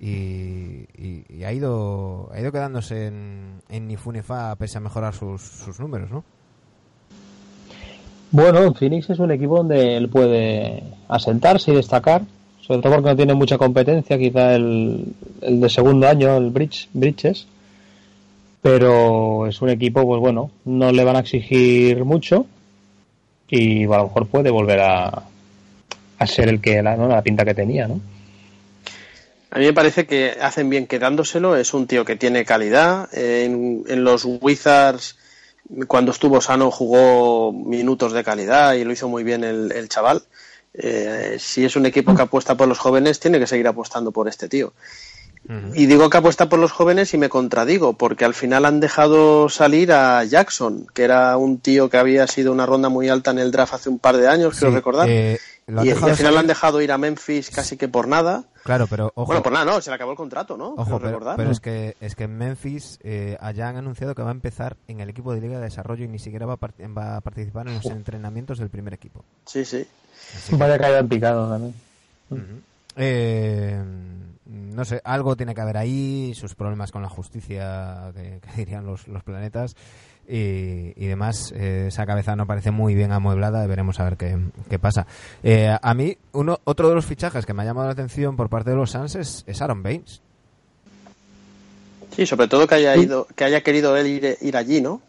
y, 0.00 0.86
y, 0.96 1.24
y, 1.28 1.44
ha 1.44 1.52
ido 1.52 2.30
ha 2.32 2.40
ido 2.40 2.52
quedándose 2.52 3.06
en, 3.06 3.62
en 3.68 3.86
Nifunefa 3.88 4.54
pese 4.56 4.78
a 4.78 4.80
mejorar 4.80 5.14
sus, 5.14 5.42
sus 5.42 5.78
números, 5.78 6.10
¿no? 6.10 6.24
Bueno, 8.30 8.74
Phoenix 8.74 9.08
es 9.10 9.18
un 9.20 9.30
equipo 9.30 9.56
donde 9.56 9.96
él 9.96 10.08
puede 10.08 10.82
asentarse 11.08 11.72
y 11.72 11.76
destacar, 11.76 12.22
sobre 12.68 12.82
todo 12.82 12.92
porque 12.92 13.08
no 13.08 13.16
tiene 13.16 13.34
mucha 13.34 13.56
competencia, 13.56 14.18
quizá 14.18 14.54
el, 14.54 15.06
el 15.40 15.60
de 15.60 15.70
segundo 15.70 16.06
año, 16.06 16.36
el 16.36 16.50
Bridge, 16.50 16.90
Bridges, 16.92 17.46
pero 18.60 19.46
es 19.46 19.62
un 19.62 19.70
equipo, 19.70 20.06
pues 20.06 20.20
bueno, 20.20 20.50
no 20.66 20.92
le 20.92 21.02
van 21.02 21.16
a 21.16 21.20
exigir 21.20 22.04
mucho 22.04 22.44
y 23.48 23.84
a 23.84 23.96
lo 23.96 24.04
mejor 24.04 24.26
puede 24.26 24.50
volver 24.50 24.80
a, 24.80 25.22
a 26.18 26.26
ser 26.26 26.50
el 26.50 26.60
que 26.60 26.82
la, 26.82 26.94
¿no? 26.94 27.08
la 27.08 27.22
pinta 27.22 27.46
que 27.46 27.54
tenía, 27.54 27.88
¿no? 27.88 28.02
A 29.50 29.58
mí 29.58 29.64
me 29.64 29.72
parece 29.72 30.06
que 30.06 30.36
hacen 30.42 30.68
bien 30.68 30.86
quedándoselo. 30.86 31.56
Es 31.56 31.72
un 31.72 31.86
tío 31.86 32.04
que 32.04 32.16
tiene 32.16 32.44
calidad. 32.44 33.08
En, 33.16 33.82
en, 33.88 34.04
los 34.04 34.26
Wizards, 34.26 35.16
cuando 35.86 36.12
estuvo 36.12 36.42
sano, 36.42 36.70
jugó 36.70 37.50
minutos 37.50 38.12
de 38.12 38.22
calidad 38.22 38.74
y 38.74 38.84
lo 38.84 38.92
hizo 38.92 39.08
muy 39.08 39.24
bien 39.24 39.44
el, 39.44 39.72
el 39.72 39.88
chaval. 39.88 40.22
Eh, 40.74 41.36
si 41.38 41.64
es 41.64 41.76
un 41.76 41.86
equipo 41.86 42.14
que 42.14 42.22
apuesta 42.22 42.56
por 42.56 42.68
los 42.68 42.78
jóvenes, 42.78 43.20
tiene 43.20 43.38
que 43.38 43.46
seguir 43.46 43.66
apostando 43.66 44.12
por 44.12 44.28
este 44.28 44.48
tío. 44.48 44.72
Uh 45.48 45.52
-huh. 45.52 45.72
Y 45.74 45.86
digo 45.86 46.10
que 46.10 46.18
apuesta 46.18 46.48
por 46.48 46.58
los 46.58 46.72
jóvenes 46.72 47.14
y 47.14 47.18
me 47.18 47.28
contradigo, 47.28 47.94
porque 47.94 48.24
al 48.24 48.34
final 48.34 48.64
han 48.64 48.80
dejado 48.80 49.48
salir 49.48 49.92
a 49.92 50.22
Jackson, 50.24 50.86
que 50.94 51.04
era 51.04 51.36
un 51.36 51.58
tío 51.58 51.88
que 51.88 51.96
había 51.96 52.26
sido 52.26 52.52
una 52.52 52.66
ronda 52.66 52.88
muy 52.88 53.08
alta 53.08 53.30
en 53.30 53.38
el 53.38 53.50
draft 53.50 53.74
hace 53.74 53.88
un 53.88 53.98
par 53.98 54.16
de 54.16 54.28
años, 54.28 54.54
sí, 54.54 54.60
creo 54.60 54.72
recordar. 54.72 55.08
Eh, 55.08 55.38
y, 55.68 55.72
y, 55.86 55.90
al 55.90 55.96
final 55.96 56.16
salir... 56.16 56.32
lo 56.32 56.38
han 56.38 56.46
dejado 56.46 56.80
ir 56.80 56.90
a 56.92 56.98
Memphis 56.98 57.50
casi 57.50 57.76
que 57.76 57.88
por 57.88 58.08
nada. 58.08 58.44
Claro, 58.64 58.86
pero 58.86 59.12
ojo. 59.14 59.26
Bueno, 59.26 59.42
por 59.42 59.52
nada, 59.52 59.64
no, 59.64 59.80
se 59.80 59.90
le 59.90 59.96
acabó 59.96 60.12
el 60.12 60.16
contrato, 60.16 60.56
¿no? 60.56 60.68
Ojo, 60.70 60.98
pero, 60.98 60.98
recordar, 60.98 61.36
pero 61.36 61.48
¿no? 61.48 61.52
es 61.52 61.60
que 61.60 61.96
es 62.00 62.14
que 62.14 62.24
en 62.24 62.36
Memphis 62.36 62.98
eh, 63.02 63.36
allá 63.40 63.68
han 63.68 63.76
anunciado 63.76 64.14
que 64.14 64.22
va 64.22 64.30
a 64.30 64.32
empezar 64.32 64.76
en 64.88 65.00
el 65.00 65.08
equipo 65.10 65.34
de 65.34 65.40
Liga 65.40 65.58
de 65.58 65.64
Desarrollo 65.64 66.04
y 66.04 66.08
ni 66.08 66.18
siquiera 66.18 66.46
va 66.46 66.54
a, 66.54 66.56
part 66.56 66.74
va 66.80 67.16
a 67.16 67.20
participar 67.20 67.68
en 67.68 67.74
los 67.74 67.86
entrenamientos 67.86 68.58
del 68.58 68.70
primer 68.70 68.94
equipo. 68.94 69.24
Sí, 69.46 69.64
sí. 69.64 69.86
Que... 70.48 70.56
Vaya 70.56 70.78
caído 70.78 70.98
en 70.98 71.08
picado 71.08 71.48
también. 71.48 71.74
Uh 72.30 72.36
-huh. 72.36 72.60
eh, 72.96 73.82
no 74.78 74.84
sé, 74.84 75.00
algo 75.02 75.34
tiene 75.34 75.56
que 75.56 75.60
haber 75.60 75.76
ahí, 75.76 76.32
sus 76.34 76.54
problemas 76.54 76.92
con 76.92 77.02
la 77.02 77.08
justicia, 77.08 78.12
que, 78.14 78.40
que 78.54 78.56
dirían 78.56 78.86
los, 78.86 79.08
los 79.08 79.24
planetas 79.24 79.74
y, 80.28 80.92
y 80.96 81.06
demás. 81.06 81.52
Eh, 81.56 81.86
esa 81.88 82.06
cabeza 82.06 82.36
no 82.36 82.46
parece 82.46 82.70
muy 82.70 82.94
bien 82.94 83.10
amueblada, 83.10 83.66
veremos 83.66 83.98
a 83.98 84.04
ver 84.04 84.16
qué, 84.16 84.38
qué 84.70 84.78
pasa. 84.78 85.06
Eh, 85.42 85.76
a 85.82 85.94
mí, 85.94 86.16
uno, 86.32 86.60
otro 86.62 86.88
de 86.88 86.94
los 86.94 87.06
fichajes 87.06 87.44
que 87.44 87.52
me 87.52 87.62
ha 87.62 87.66
llamado 87.66 87.88
la 87.88 87.92
atención 87.92 88.36
por 88.36 88.48
parte 88.48 88.70
de 88.70 88.76
los 88.76 88.92
Suns 88.92 89.16
es, 89.16 89.44
es 89.48 89.60
Aaron 89.60 89.82
Baines. 89.82 90.22
Sí, 92.14 92.24
sobre 92.24 92.46
todo 92.46 92.68
que 92.68 92.76
haya 92.76 92.96
ido, 92.96 93.26
que 93.34 93.44
haya 93.44 93.62
querido 93.62 93.96
él 93.96 94.06
ir, 94.06 94.38
ir 94.40 94.56
allí, 94.56 94.80
¿no? 94.80 95.02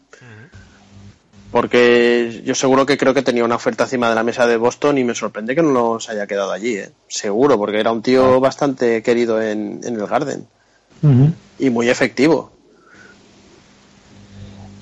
Porque 1.51 2.43
yo 2.45 2.53
seguro 2.53 2.85
que 2.85 2.97
creo 2.97 3.13
que 3.13 3.23
tenía 3.23 3.43
una 3.43 3.55
oferta 3.55 3.85
encima 3.85 4.09
de 4.09 4.15
la 4.15 4.23
mesa 4.23 4.45
de 4.45 4.57
Boston 4.57 4.99
y 4.99 5.03
me 5.03 5.15
sorprende 5.15 5.55
que 5.55 5.63
no 5.63 5.99
se 5.99 6.11
haya 6.11 6.27
quedado 6.27 6.51
allí, 6.51 6.75
¿eh? 6.75 6.91
Seguro, 7.07 7.57
porque 7.57 7.79
era 7.79 7.91
un 7.91 8.03
tío 8.03 8.39
bastante 8.39 9.01
querido 9.01 9.41
en, 9.41 9.81
en 9.83 9.95
el 9.95 10.05
Garden 10.05 10.45
y 11.57 11.69
muy 11.69 11.89
efectivo. 11.89 12.51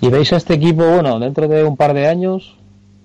¿Y 0.02 0.10
veis 0.10 0.32
a 0.34 0.38
este 0.38 0.56
equipo, 0.56 0.86
bueno, 0.86 1.20
dentro 1.20 1.48
de 1.48 1.64
un 1.64 1.78
par 1.78 1.94
de 1.94 2.08
años, 2.08 2.56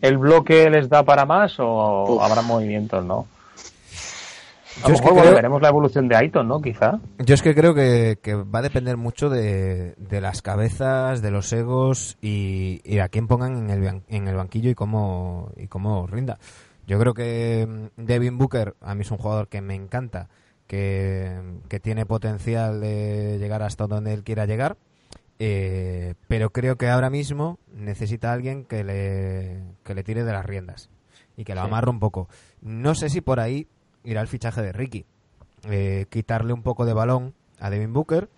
el 0.00 0.18
bloque 0.18 0.68
les 0.68 0.88
da 0.88 1.04
para 1.04 1.24
más 1.24 1.54
o 1.58 2.16
Uf. 2.16 2.22
habrá 2.22 2.42
movimientos, 2.42 3.04
no? 3.04 3.26
A 4.78 4.82
Yo 4.84 4.88
lo 4.88 4.94
es 4.94 5.00
que 5.00 5.06
mejor 5.08 5.22
creo- 5.22 5.34
veremos 5.34 5.62
la 5.62 5.68
evolución 5.68 6.08
de 6.08 6.16
Aiton, 6.16 6.48
¿no? 6.48 6.60
Quizá. 6.60 6.98
Yo 7.18 7.34
es 7.34 7.42
que 7.42 7.54
creo 7.54 7.74
que, 7.74 8.18
que 8.22 8.34
va 8.34 8.60
a 8.60 8.62
depender 8.62 8.96
mucho 8.96 9.28
de, 9.28 9.94
de 9.98 10.20
las 10.20 10.40
cabezas, 10.42 11.20
de 11.22 11.30
los 11.30 11.52
egos 11.52 12.16
y, 12.22 12.80
y 12.84 12.98
a 13.00 13.08
quién 13.08 13.28
pongan 13.28 13.56
en 13.56 13.70
el, 13.70 14.02
en 14.08 14.28
el 14.28 14.34
banquillo 14.36 14.70
y 14.70 14.74
cómo, 14.74 15.50
y 15.56 15.66
cómo 15.68 16.06
rinda. 16.06 16.38
Yo 16.86 16.98
creo 16.98 17.14
que 17.14 17.66
mm, 17.96 18.02
Devin 18.02 18.38
Booker 18.38 18.74
a 18.80 18.94
mí 18.94 19.02
es 19.02 19.10
un 19.10 19.18
jugador 19.18 19.48
que 19.48 19.60
me 19.60 19.74
encanta, 19.74 20.28
que, 20.66 21.38
que 21.68 21.78
tiene 21.80 22.06
potencial 22.06 22.80
de 22.80 23.38
llegar 23.38 23.62
hasta 23.62 23.86
donde 23.86 24.14
él 24.14 24.24
quiera 24.24 24.46
llegar, 24.46 24.76
eh, 25.38 26.14
pero 26.28 26.50
creo 26.50 26.76
que 26.76 26.88
ahora 26.88 27.10
mismo 27.10 27.58
necesita 27.74 28.30
a 28.30 28.34
alguien 28.34 28.64
que 28.64 28.84
le, 28.84 29.62
que 29.84 29.94
le 29.94 30.02
tire 30.04 30.24
de 30.24 30.32
las 30.32 30.46
riendas 30.46 30.88
y 31.36 31.44
que 31.44 31.54
lo 31.54 31.60
Sí. 31.62 31.66
amarre 31.66 31.90
un 31.90 31.98
poco. 32.00 32.28
No 32.60 32.94
sé 32.94 33.08
si 33.10 33.20
por 33.20 33.38
ahí 33.40 33.66
irá 34.04 34.20
el 34.20 34.28
fichaje 34.28 34.62
de 34.62 34.72
Ricky 34.72 35.04
eh, 35.70 36.06
quitarle 36.10 36.52
un 36.52 36.62
poco 36.62 36.84
de 36.86 36.92
balón 36.92 37.34
a 37.60 37.70
Devin 37.70 37.92
Booker 37.92 38.28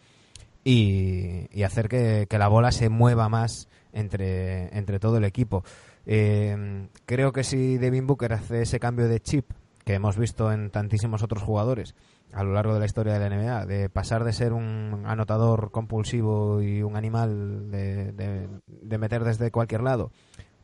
y, 0.63 1.63
hacer 1.63 1.89
que, 1.89 2.27
que 2.29 2.39
la 2.39 2.49
bola 2.49 2.73
se 2.73 2.89
mueva 2.89 3.29
más 3.29 3.69
entre, 3.93 4.77
entre 4.77 4.99
todo 4.99 5.19
el 5.19 5.25
equipo. 5.25 5.65
Eh, 6.07 6.89
creo 7.07 7.33
que 7.33 7.45
si 7.45 7.79
Devin 7.79 8.07
Booker 8.07 8.33
hace 8.33 8.63
ese 8.63 8.81
cambio 8.81 9.09
de 9.09 9.21
chip 9.21 9.51
que 9.85 9.95
hemos 9.95 10.17
visto 10.19 10.53
en 10.53 10.71
tantísimos 10.71 11.23
otros 11.23 11.43
jugadores 11.43 11.95
a 12.33 12.43
lo 12.43 12.53
largo 12.53 12.75
de 12.75 12.81
la 12.81 12.87
historia 12.87 13.19
de 13.19 13.21
la 13.21 13.37
NBA, 13.37 13.67
de 13.67 13.89
pasar 13.89 14.25
de 14.25 14.33
ser 14.33 14.53
un 14.53 15.05
anotador 15.07 15.71
compulsivo 15.71 16.61
y 16.63 16.83
un 16.83 16.97
animal 16.97 17.71
de- 17.71 18.49
de 18.67 18.99
meter 18.99 19.23
desde 19.25 19.51
cualquier 19.51 19.83
lado 19.83 20.11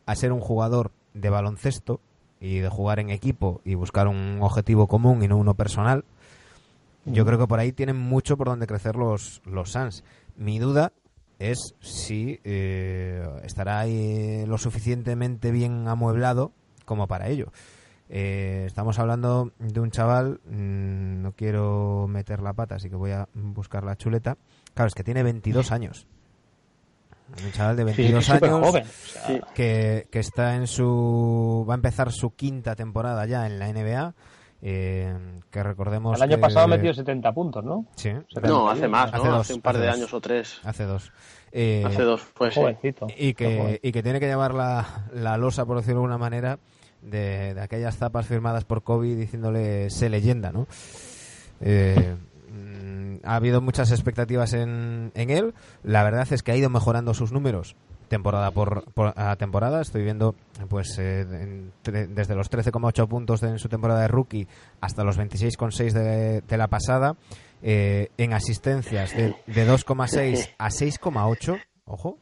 a 0.06 0.14
ser 0.16 0.32
un 0.32 0.40
jugador 0.40 0.90
de 1.14 1.30
baloncesto 1.30 2.00
y 2.40 2.58
de 2.58 2.68
jugar 2.68 2.98
en 2.98 3.10
equipo 3.10 3.60
y 3.64 3.74
buscar 3.74 4.08
un 4.08 4.38
objetivo 4.40 4.86
común 4.86 5.22
y 5.22 5.28
no 5.28 5.36
uno 5.36 5.54
personal, 5.54 6.04
yo 7.04 7.24
creo 7.24 7.38
que 7.38 7.46
por 7.46 7.60
ahí 7.60 7.72
tienen 7.72 7.96
mucho 7.96 8.36
por 8.36 8.48
donde 8.48 8.66
crecer 8.66 8.96
los, 8.96 9.42
los 9.44 9.72
Suns. 9.72 10.04
Mi 10.36 10.58
duda 10.58 10.92
es 11.38 11.74
si 11.80 12.40
eh, 12.44 13.26
estará 13.44 13.80
ahí 13.80 14.44
lo 14.46 14.58
suficientemente 14.58 15.50
bien 15.50 15.88
amueblado 15.88 16.52
como 16.84 17.06
para 17.06 17.28
ello. 17.28 17.52
Eh, 18.08 18.64
estamos 18.66 18.98
hablando 18.98 19.52
de 19.58 19.80
un 19.80 19.90
chaval, 19.90 20.40
mm, 20.44 21.22
no 21.22 21.32
quiero 21.32 22.06
meter 22.08 22.42
la 22.42 22.52
pata, 22.52 22.74
así 22.74 22.90
que 22.90 22.96
voy 22.96 23.12
a 23.12 23.28
buscar 23.34 23.84
la 23.84 23.96
chuleta. 23.96 24.36
Claro, 24.74 24.88
es 24.88 24.94
que 24.94 25.04
tiene 25.04 25.22
22 25.22 25.72
años. 25.72 26.06
Un 27.44 27.52
chaval 27.52 27.76
de 27.76 27.82
Sí, 27.82 28.02
22 28.02 28.18
es 28.20 28.26
súper 28.34 28.50
años 28.50 28.66
joven. 28.68 28.84
o 28.84 29.08
sea, 29.08 29.26
Sí. 29.26 29.40
que, 29.54 30.08
que 30.10 30.18
está 30.18 30.54
en 30.56 30.66
su 30.66 31.64
va 31.68 31.74
a 31.74 31.76
empezar 31.76 32.12
su 32.12 32.34
quinta 32.34 32.74
temporada 32.76 33.24
ya 33.26 33.46
en 33.46 33.58
la 33.58 33.68
NBA 33.68 34.14
eh, 34.62 35.16
que 35.50 35.62
recordemos 35.62 36.16
El 36.16 36.22
año 36.24 36.36
que- 36.36 36.42
pasado 36.42 36.68
metió 36.68 36.92
70 36.92 37.32
puntos, 37.32 37.64
¿no? 37.64 37.86
sí 37.96 38.10
70. 38.10 38.48
No, 38.48 38.68
hace 38.68 38.88
más, 38.88 39.10
¿no? 39.10 39.18
Hace 39.18 39.28
Hace, 39.28 39.36
dos, 39.36 39.50
un 39.50 39.60
par 39.62 39.74
hace 39.76 39.80
de 39.80 39.86
dos. 39.86 39.96
años 39.96 40.14
o 40.14 40.20
tres. 40.20 40.60
hace 40.64 40.84
dos 40.84 41.12
Eh, 41.52 41.82
Hace 41.86 42.02
dos, 42.02 42.22
pues. 42.34 42.54
Jovencito. 42.54 43.06
y 43.16 43.32
Joven. 43.32 43.34
que 43.34 43.80
y 43.82 43.90
que 43.92 44.02
tiene 44.02 44.20
que 44.20 44.26
llevar 44.26 44.52
la, 44.54 45.06
la 45.14 45.36
losa 45.38 45.64
por 45.64 45.76
decirlo 45.78 46.00
de 46.00 46.04
alguna 46.04 46.18
manera 46.18 46.58
de, 47.02 47.54
de 47.54 47.60
aquellas 47.62 47.96
zapas 47.96 48.26
firmadas 48.26 48.64
por 48.64 48.82
Kobe 48.82 49.14
diciéndole 49.16 49.88
sé 49.90 50.08
leyenda 50.10 50.52
no 50.52 50.66
Eh, 51.62 52.16
ha 53.24 53.36
habido 53.36 53.60
muchas 53.60 53.90
expectativas 53.90 54.52
en, 54.52 55.12
en 55.14 55.30
él. 55.30 55.54
La 55.82 56.02
verdad 56.02 56.26
es 56.32 56.42
que 56.42 56.52
ha 56.52 56.56
ido 56.56 56.70
mejorando 56.70 57.14
sus 57.14 57.32
números 57.32 57.76
temporada 58.08 58.50
por, 58.50 58.84
por- 58.92 59.12
a 59.16 59.36
temporada. 59.36 59.80
Estoy 59.80 60.02
viendo 60.02 60.34
pues 60.68 60.96
eh, 60.98 61.24
desde 61.84 62.34
los 62.34 62.50
13,8 62.50 63.06
puntos 63.06 63.40
de, 63.40 63.50
en 63.50 63.58
su 63.60 63.68
temporada 63.68 64.00
de 64.00 64.08
rookie 64.08 64.48
hasta 64.80 65.04
los 65.04 65.16
26,6 65.16 65.92
de, 65.92 66.40
de 66.40 66.56
la 66.56 66.66
pasada 66.66 67.14
eh, 67.62 68.08
en 68.18 68.32
asistencias 68.32 69.14
de, 69.14 69.36
de 69.46 69.68
2,6 69.68 70.54
a 70.58 70.68
6,8 70.70 71.62
ojo 71.84 72.18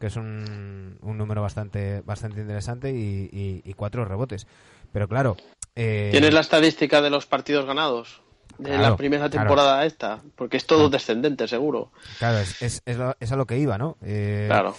que 0.00 0.06
es 0.06 0.16
un, 0.16 0.98
un 1.02 1.18
número 1.18 1.42
bastante 1.42 2.00
bastante 2.00 2.40
interesante 2.40 2.90
y 2.90 3.72
cuatro 3.76 4.04
rebotes. 4.04 4.46
Pero 4.92 5.06
claro 5.06 5.36
eh, 5.76 6.08
¿Tienes 6.10 6.34
la 6.34 6.40
estadística 6.40 7.00
de 7.02 7.10
los 7.10 7.26
partidos 7.26 7.66
ganados? 7.66 8.20
De 8.58 8.70
Claro, 8.70 8.82
la 8.82 8.96
primera 8.96 9.28
claro. 9.30 9.46
temporada 9.48 9.84
esta, 9.86 10.20
porque 10.36 10.56
es 10.58 10.66
todo 10.66 10.88
descendente, 10.90 11.48
seguro. 11.48 11.90
claro 12.18 12.38
es, 12.38 12.60
es, 12.62 12.82
es 12.84 12.96
lo- 12.96 13.16
es 13.20 13.32
a 13.32 13.36
lo 13.36 13.46
que 13.46 13.58
iba 13.58 13.78
no 13.78 13.96
Eh, 14.02 14.44
Claro. 14.48 14.74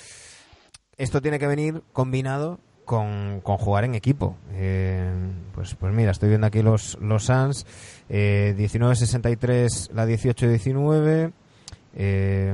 esto 0.98 1.22
tiene 1.22 1.40
que 1.40 1.48
venir 1.48 1.82
combinado 1.94 2.60
con, 2.86 3.40
con 3.42 3.58
jugar 3.58 3.86
en 3.86 3.96
equipo. 3.96 4.36
Eh, 4.54 5.10
pues, 5.56 5.76
pues 5.76 5.94
mira, 5.94 6.12
estoy 6.12 6.30
viendo 6.30 6.46
aquí 6.48 6.62
los, 6.62 6.98
los 7.02 7.26
Suns. 7.26 7.66
Eh, 8.10 8.54
19-63 8.58 9.92
la 9.94 10.06
18-19. 10.06 11.32
Eh, 11.96 12.54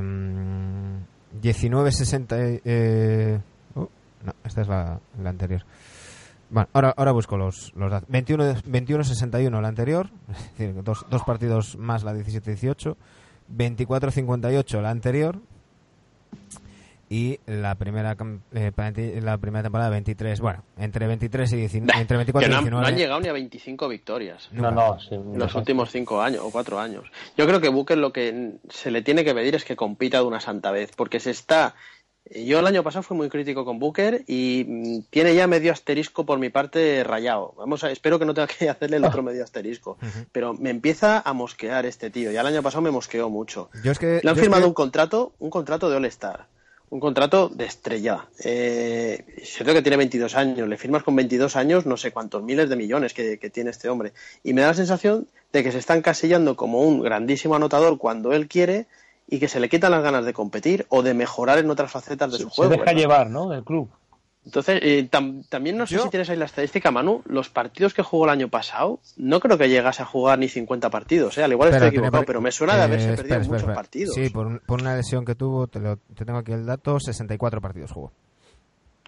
19-60... 1.42 2.62
Eh, 2.66 3.40
oh, 3.76 3.90
no, 4.26 4.34
esta 4.46 4.62
es 4.62 4.68
la, 4.68 5.00
la 5.22 5.30
anterior. 5.30 5.64
Bueno, 6.50 6.70
ahora, 6.74 6.94
ahora 6.96 7.12
busco 7.12 7.38
los, 7.38 7.74
los 7.76 7.92
datos. 7.92 8.10
21 8.10 8.56
21-61 8.62 9.62
la 9.62 9.68
anterior, 9.68 10.10
es 10.30 10.58
decir, 10.58 10.84
dos, 10.84 11.06
dos 11.10 11.24
partidos 11.24 11.78
más 11.78 12.04
la 12.04 12.14
17-18. 12.14 12.96
24-58 13.50 14.82
la 14.82 14.90
anterior, 14.90 15.40
y 17.10 17.40
la 17.46 17.76
primera 17.76 18.18
eh, 18.54 19.22
la 19.22 19.38
primera 19.38 19.64
temporada 19.64 19.90
23 19.90 20.42
bueno 20.42 20.64
entre 20.78 21.08
23 21.08 21.54
y 21.54 21.56
19 21.56 22.02
entre 22.02 22.18
24 22.18 22.50
que 22.50 22.52
y 22.52 22.52
no 22.52 22.58
han, 22.58 22.64
19 22.64 22.82
no 22.82 22.88
han 22.88 22.98
llegado 22.98 23.20
ni 23.22 23.28
a 23.30 23.34
25 23.34 23.88
victorias. 23.88 24.50
No, 24.52 24.72
no, 24.72 25.00
sí, 25.00 25.16
en 25.16 25.40
los 25.40 25.56
últimos 25.56 25.90
cinco 25.90 26.22
años 26.22 26.42
o 26.44 26.52
cuatro 26.52 26.80
años. 26.80 27.06
Yo 27.38 27.48
creo 27.48 27.62
que 27.62 27.70
Booker 27.70 27.98
lo 27.98 28.12
que 28.12 28.56
se 28.70 28.92
le 28.92 29.02
tiene 29.02 29.24
que 29.24 29.34
pedir 29.34 29.56
es 29.56 29.64
que 29.64 29.76
compita 29.76 30.18
de 30.18 30.26
una 30.26 30.42
santa 30.42 30.72
vez, 30.72 30.92
porque 30.96 31.20
se 31.20 31.32
está. 31.32 31.76
Yo 32.36 32.60
el 32.60 32.68
año 32.68 32.84
pasado 32.84 33.04
fui 33.04 33.16
muy 33.18 33.30
crítico 33.30 33.64
con 33.66 33.80
Booker 33.80 34.24
y 34.28 34.66
mm, 34.68 35.00
tiene 35.10 35.34
ya 35.36 35.48
medio 35.48 35.72
asterisco 35.72 36.26
por 36.26 36.40
mi 36.40 36.50
parte 36.50 37.04
rayado. 37.04 37.54
Vamos 37.58 37.84
a, 37.84 37.92
espero 37.92 38.20
que 38.20 38.26
no 38.26 38.34
tenga 38.34 38.48
que 38.48 38.70
hacerle 38.70 38.98
el 38.98 39.06
otro 39.06 39.24
medio 39.24 39.44
asterisco. 39.44 39.98
Pero 40.32 40.54
me 40.54 40.70
empieza 40.70 41.20
a 41.20 41.34
mosquear 41.34 41.86
este 41.86 42.10
tío. 42.10 42.32
Ya 42.32 42.42
el 42.42 42.48
año 42.48 42.62
pasado 42.64 42.82
me 42.82 42.92
mosqueó 42.92 43.30
mucho. 43.30 43.70
yo 43.84 43.92
es 43.92 44.00
que 44.00 44.20
Le 44.24 44.30
han 44.30 44.36
yo 44.36 44.40
es 44.40 44.40
firmado 44.42 44.64
que- 44.64 44.68
un 44.68 44.74
contrato, 44.74 45.34
un 45.40 45.50
contrato 45.50 45.90
de 45.90 45.96
All-Star, 45.98 46.48
un 46.90 47.00
contrato 47.00 47.50
de 47.50 47.66
estrella. 47.66 48.28
Eh, 48.44 49.26
cierto 49.44 49.74
que 49.74 49.82
tiene 49.82 49.98
22 49.98 50.36
años, 50.36 50.68
le 50.68 50.78
firmas 50.78 51.04
con 51.04 51.16
22 51.16 51.56
años 51.56 51.86
no 51.86 51.98
sé 51.98 52.12
cuántos 52.12 52.44
miles 52.44 52.70
de 52.70 52.76
millones 52.76 53.14
que, 53.14 53.40
que 53.40 53.50
tiene 53.50 53.70
este 53.72 53.90
hombre. 53.90 54.14
Y 54.44 54.54
me 54.54 54.62
da 54.62 54.68
la 54.70 54.74
sensación 54.74 55.28
de 55.54 55.64
que 55.64 55.72
se 55.72 55.78
está 55.80 55.96
encasillando 55.96 56.56
como 56.56 56.82
un 56.82 57.02
grandísimo 57.02 57.56
anotador 57.56 57.98
cuando 57.98 58.34
él 58.34 58.48
quiere 58.48 58.88
y 59.28 59.40
que 59.40 59.48
se 59.48 59.60
le 59.60 59.70
quitan 59.70 59.92
las 59.92 60.04
ganas 60.04 60.26
de 60.26 60.34
competir 60.34 60.86
o 60.90 61.04
de 61.04 61.14
mejorar 61.14 61.58
en 61.60 61.70
otras 61.70 61.92
facetas 61.92 62.32
de 62.32 62.38
su 62.38 62.50
Se 62.50 62.56
juego. 62.56 62.72
deja 62.72 62.86
¿verdad? 62.86 63.00
llevar, 63.00 63.30
¿no? 63.30 63.50
Del 63.50 63.64
club. 63.64 63.90
Entonces, 64.46 64.80
eh, 64.82 65.10
tam- 65.12 65.44
también 65.50 65.76
no 65.76 65.86
sé 65.86 65.96
Yo- 65.96 66.04
si 66.04 66.10
tienes 66.10 66.30
ahí 66.30 66.38
la 66.38 66.46
estadística, 66.46 66.90
Manu. 66.90 67.22
Los 67.26 67.50
partidos 67.50 67.94
que 67.94 68.02
jugó 68.02 68.24
el 68.24 68.30
año 68.30 68.48
pasado, 68.48 69.02
no 69.18 69.42
creo 69.42 69.58
que 69.58 69.68
llegase 69.68 70.02
a 70.02 70.06
jugar 70.06 70.40
ni 70.40 70.48
50 70.48 70.90
partidos. 70.90 71.38
¿eh? 71.38 71.44
Al 71.44 71.52
igual 71.52 71.68
Espera, 71.68 71.88
estoy 71.88 71.98
equivocado, 72.00 72.24
pero 72.26 72.40
me 72.40 72.52
suena 72.54 72.78
de 72.78 72.84
haberse 72.84 73.08
eh, 73.12 73.16
perdido 73.18 73.36
espera, 73.36 73.40
muchos 73.44 73.58
espera. 73.58 73.76
partidos. 73.76 74.16
sí 74.16 74.30
por, 74.30 74.48
un- 74.48 74.60
por 74.66 74.80
una 74.82 74.96
lesión 74.96 75.26
que 75.26 75.36
tuvo 75.36 75.68
te, 75.68 75.80
lo- 75.82 75.98
te 75.98 76.24
tengo 76.24 76.40
aquí 76.40 76.54
el 76.54 76.66
dato 76.66 76.98
64 76.98 77.60
partidos 77.60 77.92
jugó 77.92 78.14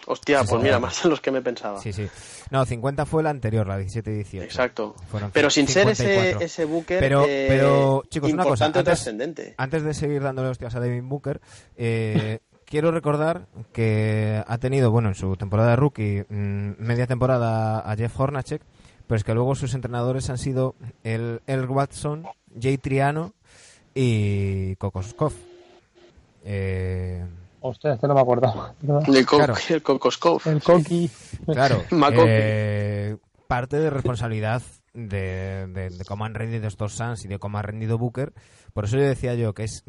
Hostia, 0.07 0.41
Sí, 0.41 0.47
pues 0.49 0.63
mira, 0.63 0.79
más 0.79 1.03
de 1.03 1.09
los 1.09 1.21
que 1.21 1.31
me 1.31 1.41
pensaba. 1.41 1.79
sí 1.81 1.93
sí 1.93 2.07
no 2.51 2.65
50 2.65 3.05
fue 3.05 3.21
la 3.21 3.29
anterior 3.29 3.67
la 3.67 3.77
17 3.77 4.11
y 4.11 4.15
18 4.15 4.43
Exacto. 4.45 4.95
Fueron 5.11 5.29
Pero 5.31 5.49
sin 5.49 5.67
ser 5.67 5.95
54. 5.95 6.37
ese, 6.37 6.45
ese 6.45 6.65
Booker 6.65 6.99
Pero- 6.99 7.25
eh, 7.27 7.45
pero, 7.47 8.03
chicos, 8.09 8.33
una 8.33 8.43
cosa, 8.43 8.65
antes- 8.65 8.83
trascendente. 8.83 9.53
Antes 9.57 9.83
de 9.83 9.93
seguir 9.93 10.21
dándole 10.23 10.49
hostias 10.49 10.73
a 10.75 10.79
Devin 10.79 11.07
Booker, 11.09 11.41
eh, 11.77 12.39
quiero 12.65 12.91
recordar 12.91 13.47
que 13.73 14.43
ha 14.47 14.57
tenido, 14.57 14.89
bueno, 14.91 15.09
en 15.09 15.15
su 15.15 15.35
temporada 15.35 15.71
de 15.71 15.75
rookie, 15.75 16.25
mm, 16.27 16.71
media 16.79 17.05
temporada 17.07 17.79
a 17.79 17.95
Jeff 17.95 18.19
Hornacek, 18.19 18.61
pero 19.07 19.17
es 19.17 19.23
que 19.23 19.33
luego 19.33 19.53
sus 19.55 19.73
entrenadores 19.75 20.29
han 20.29 20.37
sido 20.37 20.75
el, 21.03 21.41
el 21.47 21.65
Watson, 21.65 22.25
Jay 22.59 22.77
Triano 22.77 23.33
y 23.95 24.75
Kokoskov. 24.77 25.33
Eh, 26.45 27.25
Hostia, 27.61 27.93
este 27.93 28.07
no 28.07 28.13
me 28.13 28.21
acordaba. 28.21 28.73
¿verdad? 28.81 29.03
El, 29.15 29.25
co 29.25 29.37
claro. 29.37 29.53
el 29.69 29.81
Kokoskov. 29.83 30.41
El 30.45 30.61
Coqui. 30.63 31.09
claro, 31.45 31.83
eh, 32.25 33.17
parte 33.47 33.77
de 33.77 33.89
responsabilidad 33.89 34.61
de, 34.93 35.67
de- 35.67 35.89
de 35.89 36.05
cómo 36.05 36.25
han 36.25 36.33
rendido 36.33 36.67
estos 36.67 36.93
Suns 36.93 37.25
y 37.25 37.27
de 37.27 37.39
cómo 37.39 37.57
ha 37.57 37.61
rendido 37.61 37.97
Booker. 37.97 38.33
Por 38.73 38.85
eso 38.85 38.97
yo 38.97 39.03
decía 39.03 39.33
yo 39.35 39.53
que 39.53 39.63
es 39.63 39.83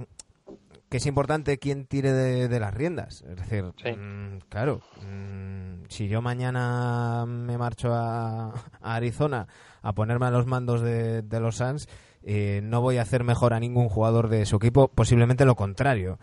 que 0.88 0.96
es 0.96 1.06
importante 1.06 1.59
quién 1.59 1.87
tire 1.87 2.12
de, 2.12 2.48
de 2.48 2.59
las 2.61 2.74
riendas. 2.74 3.22
Es 3.22 3.37
decir, 3.37 3.64
Sí. 3.80 3.92
mm, 3.92 4.38
claro, 4.48 4.80
mm, 5.06 5.85
si 5.88 6.09
yo 6.09 6.20
mañana 6.20 7.24
me 7.28 7.56
marcho 7.59 7.94
a, 7.94 8.48
a 8.48 8.94
Arizona 8.96 9.46
a 9.83 9.92
ponerme 9.92 10.26
a 10.26 10.30
los 10.33 10.46
mandos 10.46 10.80
de, 10.80 11.22
de 11.22 11.38
los 11.40 11.59
Suns, 11.59 11.87
eh, 12.24 12.61
no 12.64 12.80
voy 12.80 12.98
a 12.98 13.02
hacer 13.02 13.22
mejor 13.22 13.54
a 13.54 13.61
ningún 13.61 13.88
jugador 13.88 14.28
de 14.28 14.44
su 14.46 14.56
equipo, 14.56 14.88
posiblemente 14.88 15.44
lo 15.44 15.54
contrario. 15.54 16.18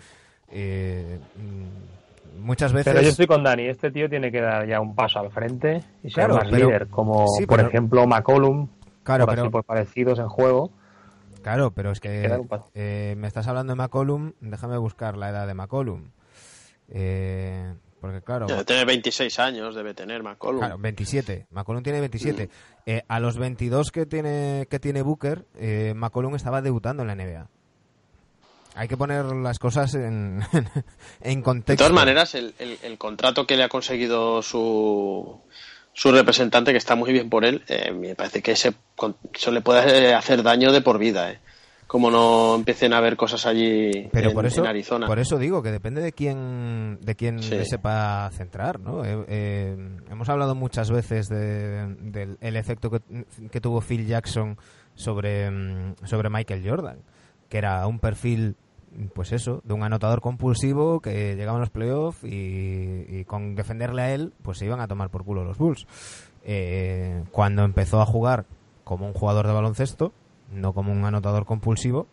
Eh, 0.49 1.19
mm, 1.35 2.39
muchas 2.45 2.71
veces... 2.73 2.93
Pero 2.93 3.03
yo 3.03 3.09
estoy 3.09 3.27
con 3.27 3.43
Dani, 3.43 3.67
este 3.67 3.91
tío 3.91 4.09
tiene 4.09 4.31
que 4.31 4.41
dar 4.41 4.67
ya 4.67 4.79
un 4.79 4.95
paso 4.95 5.19
al 5.19 5.31
frente 5.31 5.83
y 6.03 6.09
ser 6.09 6.25
Claro, 6.25 6.35
más 6.35 6.47
pero- 6.49 6.67
líder, 6.67 6.87
como 6.87 7.27
sí, 7.37 7.45
por 7.45 7.57
pero- 7.57 7.69
ejemplo 7.69 8.07
McCollum, 8.07 8.67
Claro, 9.03 9.25
por 9.25 9.33
así, 9.33 9.41
pero- 9.41 9.51
por 9.51 9.63
parecidos 9.63 10.19
en 10.19 10.27
juego. 10.29 10.71
Claro, 11.41 11.71
pero 11.71 11.91
es 11.91 11.99
Que 12.01 12.29
eh, 12.73 13.15
me 13.17 13.27
estás 13.27 13.47
hablando 13.47 13.71
de 13.71 13.77
McCollum, 13.77 14.33
déjame 14.41 14.77
buscar 14.77 15.15
la 15.17 15.29
edad 15.29 15.47
de 15.47 15.53
McCollum. 15.53 16.09
Eh, 16.89 17.73
porque 18.01 18.21
claro, 18.21 18.47
Debe 18.47 18.63
tener 18.65 18.85
26 18.85 19.39
años, 19.39 19.75
debe 19.75 19.93
tener 19.93 20.23
McCollum. 20.23 20.59
claro, 20.59 20.77
27. 20.77 21.47
McCollum 21.51 21.83
tiene 21.83 21.99
Mm. 21.99 22.01
27. 22.01 22.49
Eh, 22.85 23.03
a 23.07 23.19
los 23.19 23.37
22 23.37 23.91
que 23.91 24.05
tiene 24.05 24.67
que 24.69 24.79
tiene 24.79 25.01
Booker, 25.01 25.45
eh, 25.55 25.93
McCollum 25.95 26.35
estaba 26.35 26.61
debutando 26.61 27.03
en 27.03 27.07
la 27.07 27.15
NBA. 27.15 27.47
Hay 28.77 28.87
que 28.87 28.95
poner 28.97 29.25
las 29.25 29.59
cosas 29.59 29.93
en, 29.95 30.41
en 31.21 31.39
De 31.39 31.43
contexto. 31.43 31.83
todas 31.85 31.93
maneras, 31.93 32.35
el, 32.35 32.53
el- 32.59 32.77
el 32.83 32.97
contrato 32.97 33.45
que 33.47 33.57
le 33.57 33.63
ha 33.63 33.69
conseguido 33.69 34.41
su, 34.41 35.39
su 35.93 36.11
representante, 36.11 36.71
que 36.71 36.77
está 36.77 36.95
muy 36.95 37.11
bien 37.11 37.29
por 37.29 37.43
él, 37.45 37.63
eh, 37.67 37.91
me 37.91 38.15
parece 38.15 38.41
que 38.41 38.51
ese, 38.51 38.73
eso 39.33 39.51
le 39.51 39.61
puede 39.61 40.13
hacer 40.13 40.43
daño 40.43 40.71
de 40.71 40.81
por 40.81 40.99
vida. 40.99 41.31
Eh. 41.31 41.39
Como 41.87 42.11
no 42.11 42.55
empiecen 42.55 42.91
a 42.91 42.97
haber 42.97 43.15
cosas 43.15 43.45
allí 43.45 44.09
Pero 44.11 44.29
en, 44.29 44.35
por 44.35 44.45
eso, 44.45 44.59
en 44.61 44.67
Arizona. 44.67 45.07
por 45.07 45.19
eso 45.19 45.37
digo 45.39 45.63
que 45.63 45.71
depende 45.71 46.01
de 46.01 46.11
quién, 46.11 46.99
de 47.01 47.15
quién 47.15 47.41
Sí. 47.41 47.51
le 47.51 47.63
sepa 47.63 48.29
centrar, 48.33 48.81
¿no? 48.81 49.05
Eh, 49.05 49.23
eh, 49.29 49.77
hemos 50.11 50.27
hablado 50.27 50.53
muchas 50.53 50.91
veces 50.91 51.29
de- 51.29 51.95
del 52.01 52.37
el 52.41 52.57
efecto 52.57 52.91
que, 52.91 52.99
que 53.49 53.61
tuvo 53.61 53.79
Phil 53.79 54.05
Jackson 54.05 54.57
sobre, 54.95 55.49
mm, 55.49 55.95
sobre 56.03 56.29
Michael 56.29 56.69
Jordan, 56.69 56.97
que 57.47 57.57
era 57.57 57.87
un 57.87 57.99
perfil, 57.99 58.57
pues 59.13 59.31
eso, 59.31 59.61
de 59.63 59.73
un 59.73 59.83
anotador 59.83 60.21
compulsivo 60.21 60.99
que 61.01 61.35
llegaba 61.35 61.57
a 61.57 61.61
los 61.61 61.69
playoffs 61.69 62.23
y, 62.23 63.05
y 63.07 63.25
con 63.25 63.55
defenderle 63.55 64.01
a 64.01 64.13
él, 64.13 64.33
pues 64.41 64.57
se 64.57 64.65
iban 64.65 64.79
a 64.79 64.87
tomar 64.87 65.09
por 65.09 65.23
culo 65.23 65.43
los 65.43 65.57
Bulls. 65.57 65.85
Eh, 66.43 67.23
cuando 67.31 67.63
empezó 67.63 68.01
a 68.01 68.05
jugar 68.05 68.45
como 68.83 69.05
un 69.07 69.13
jugador 69.13 69.47
de 69.47 69.53
baloncesto, 69.53 70.13
no 70.51 70.73
como 70.73 70.91
un 70.93 71.03
anotador 71.05 71.45
compulsivo, 71.45 72.07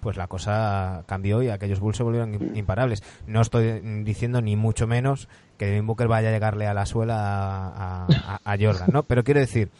pues 0.00 0.16
la 0.16 0.28
cosa 0.28 1.02
cambió 1.06 1.42
y 1.42 1.48
aquellos 1.48 1.80
Bulls 1.80 1.96
se 1.96 2.02
volvieron 2.04 2.34
im- 2.34 2.42
imparables. 2.52 3.02
No 3.26 3.40
estoy 3.40 3.80
diciendo 4.04 4.40
ni 4.40 4.54
mucho 4.54 4.86
menos 4.86 5.28
que 5.56 5.66
Devin 5.66 5.86
Booker 5.86 6.06
vaya 6.06 6.28
a 6.28 6.32
llegarle 6.32 6.66
a 6.68 6.74
la 6.74 6.86
suela 6.86 7.16
a, 7.68 8.06
a- 8.36 8.40
a 8.44 8.56
Jordan, 8.60 8.92
¿no? 8.92 9.02
Pero 9.02 9.24
quiero 9.24 9.40
decir 9.40 9.70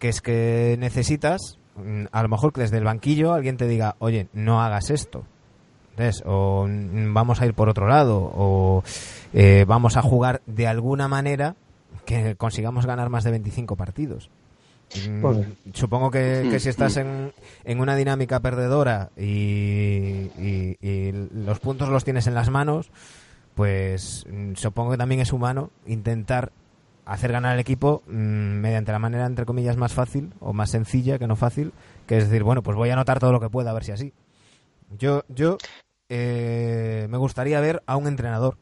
que 0.00 0.08
es 0.08 0.20
que 0.20 0.76
necesitas, 0.78 1.58
mm, 1.76 2.06
a 2.10 2.22
lo 2.22 2.28
mejor 2.28 2.52
que 2.52 2.62
desde 2.62 2.78
el 2.78 2.84
banquillo 2.84 3.32
alguien 3.32 3.56
te 3.56 3.68
diga, 3.68 3.94
oye, 4.00 4.28
no 4.32 4.60
hagas 4.62 4.90
esto. 4.90 5.24
O 6.24 6.66
mm, 6.68 7.12
vamos 7.14 7.40
a 7.40 7.46
ir 7.46 7.54
por 7.54 7.68
otro 7.68 7.88
lado, 7.88 8.18
o 8.34 8.82
eh, 9.32 9.64
vamos 9.66 9.96
a 9.96 10.02
jugar 10.02 10.40
de 10.46 10.66
alguna 10.66 11.08
manera 11.08 11.54
que 12.04 12.36
consigamos 12.36 12.86
ganar 12.86 13.10
más 13.10 13.24
de 13.24 13.30
25 13.32 13.76
partidos. 13.76 14.30
Mm, 15.06 15.20
Pues- 15.20 15.46
Supongo 15.74 16.10
que, 16.10 16.46
que 16.50 16.60
si 16.60 16.68
estás 16.70 16.96
en, 16.96 17.32
en 17.64 17.80
una 17.80 17.94
dinámica 17.96 18.40
perdedora 18.40 19.10
y, 19.18 20.30
y- 20.38 20.76
y 20.80 21.12
los 21.34 21.60
puntos 21.60 21.88
los 21.90 22.04
tienes 22.04 22.26
en 22.26 22.34
las 22.34 22.48
manos, 22.50 22.90
pues 23.54 24.24
mm, 24.30 24.54
supongo 24.54 24.92
que 24.92 24.96
también 24.96 25.20
es 25.20 25.32
humano 25.32 25.70
intentar 25.86 26.52
hacer 27.04 27.32
ganar 27.32 27.52
al 27.52 27.60
equipo 27.60 28.02
mm, 28.06 28.12
mediante 28.60 28.92
la 28.92 28.98
manera, 28.98 29.26
entre 29.26 29.44
comillas, 29.46 29.76
más 29.76 29.92
fácil 29.92 30.32
o 30.40 30.52
más 30.52 30.70
sencilla 30.70 31.18
que 31.18 31.26
no 31.26 31.36
fácil, 31.36 31.72
que 32.06 32.16
es 32.18 32.24
decir, 32.28 32.42
bueno, 32.44 32.62
pues 32.62 32.76
voy 32.76 32.90
a 32.90 32.94
anotar 32.94 33.18
todo 33.18 33.32
lo 33.32 33.40
que 33.40 33.50
pueda, 33.50 33.70
a 33.70 33.74
ver 33.74 33.84
si 33.84 33.92
así. 33.92 34.12
Yo, 34.98 35.22
yo 35.28 35.58
eh, 36.08 37.06
me 37.10 37.18
gustaría 37.18 37.60
ver 37.60 37.82
a 37.86 37.96
un 37.96 38.06
entrenador 38.06 38.56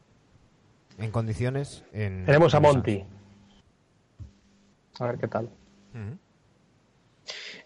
en 0.97 1.11
condiciones. 1.11 1.83
En, 1.93 2.25
Tenemos 2.25 2.53
a. 2.55 2.59
Monty. 2.59 3.03
A 4.99 5.05
ver 5.05 5.17
qué 5.17 5.27
tal. 5.27 5.49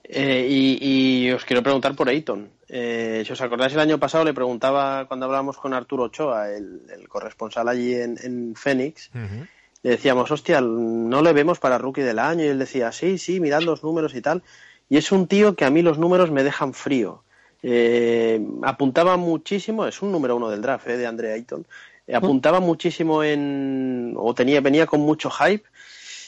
Eh, 0.03 0.47
y, 0.49 1.25
y 1.25 1.31
os 1.31 1.45
quiero 1.45 1.63
preguntar 1.63 1.95
por 1.95 2.09
Ayton. 2.09 2.49
Eh, 2.67 3.23
si 3.25 3.33
os 3.33 3.41
acordáis, 3.41 3.73
el 3.73 3.79
año 3.79 3.97
pasado 3.97 4.23
le 4.23 4.33
preguntaba 4.33 5.05
cuando 5.07 5.25
hablábamos 5.25 5.57
con 5.57 5.73
Arturo 5.73 6.03
Ochoa, 6.03 6.49
el, 6.51 6.81
el 6.93 7.07
corresponsal 7.07 7.67
allí 7.67 7.93
en, 7.93 8.17
en 8.23 8.55
Phoenix, 8.55 9.09
le 9.13 9.89
decíamos, 9.89 10.29
hostia, 10.31 10.61
no 10.61 11.21
le 11.21 11.33
vemos 11.33 11.59
para 11.59 11.77
rookie 11.77 12.01
del 12.01 12.19
año. 12.19 12.43
Y 12.43 12.47
él 12.47 12.59
decía, 12.59 12.91
sí, 12.91 13.17
sí, 13.17 13.39
mirad 13.39 13.61
los 13.61 13.83
números 13.83 14.13
y 14.15 14.21
tal. 14.21 14.43
Y 14.89 14.97
es 14.97 15.11
un 15.11 15.27
tío 15.27 15.55
que 15.55 15.65
a 15.65 15.69
mí 15.69 15.81
los 15.81 15.97
números 15.97 16.31
me 16.31 16.43
dejan 16.43 16.73
frío. 16.73 17.23
Eh, 17.63 18.43
apuntaba 18.63 19.17
muchísimo, 19.17 19.85
es 19.85 20.01
un 20.01 20.11
número 20.11 20.35
uno 20.35 20.49
del 20.49 20.61
draft 20.61 20.87
eh, 20.87 20.97
de 20.97 21.05
Andre 21.05 21.33
Ayton. 21.33 21.65
Eh, 22.07 22.15
apuntaba 22.15 22.59
muchísimo 22.59 23.23
en. 23.23 24.15
o 24.17 24.33
tenía, 24.33 24.61
venía 24.61 24.85
con 24.87 25.01
mucho 25.01 25.29
hype 25.29 25.63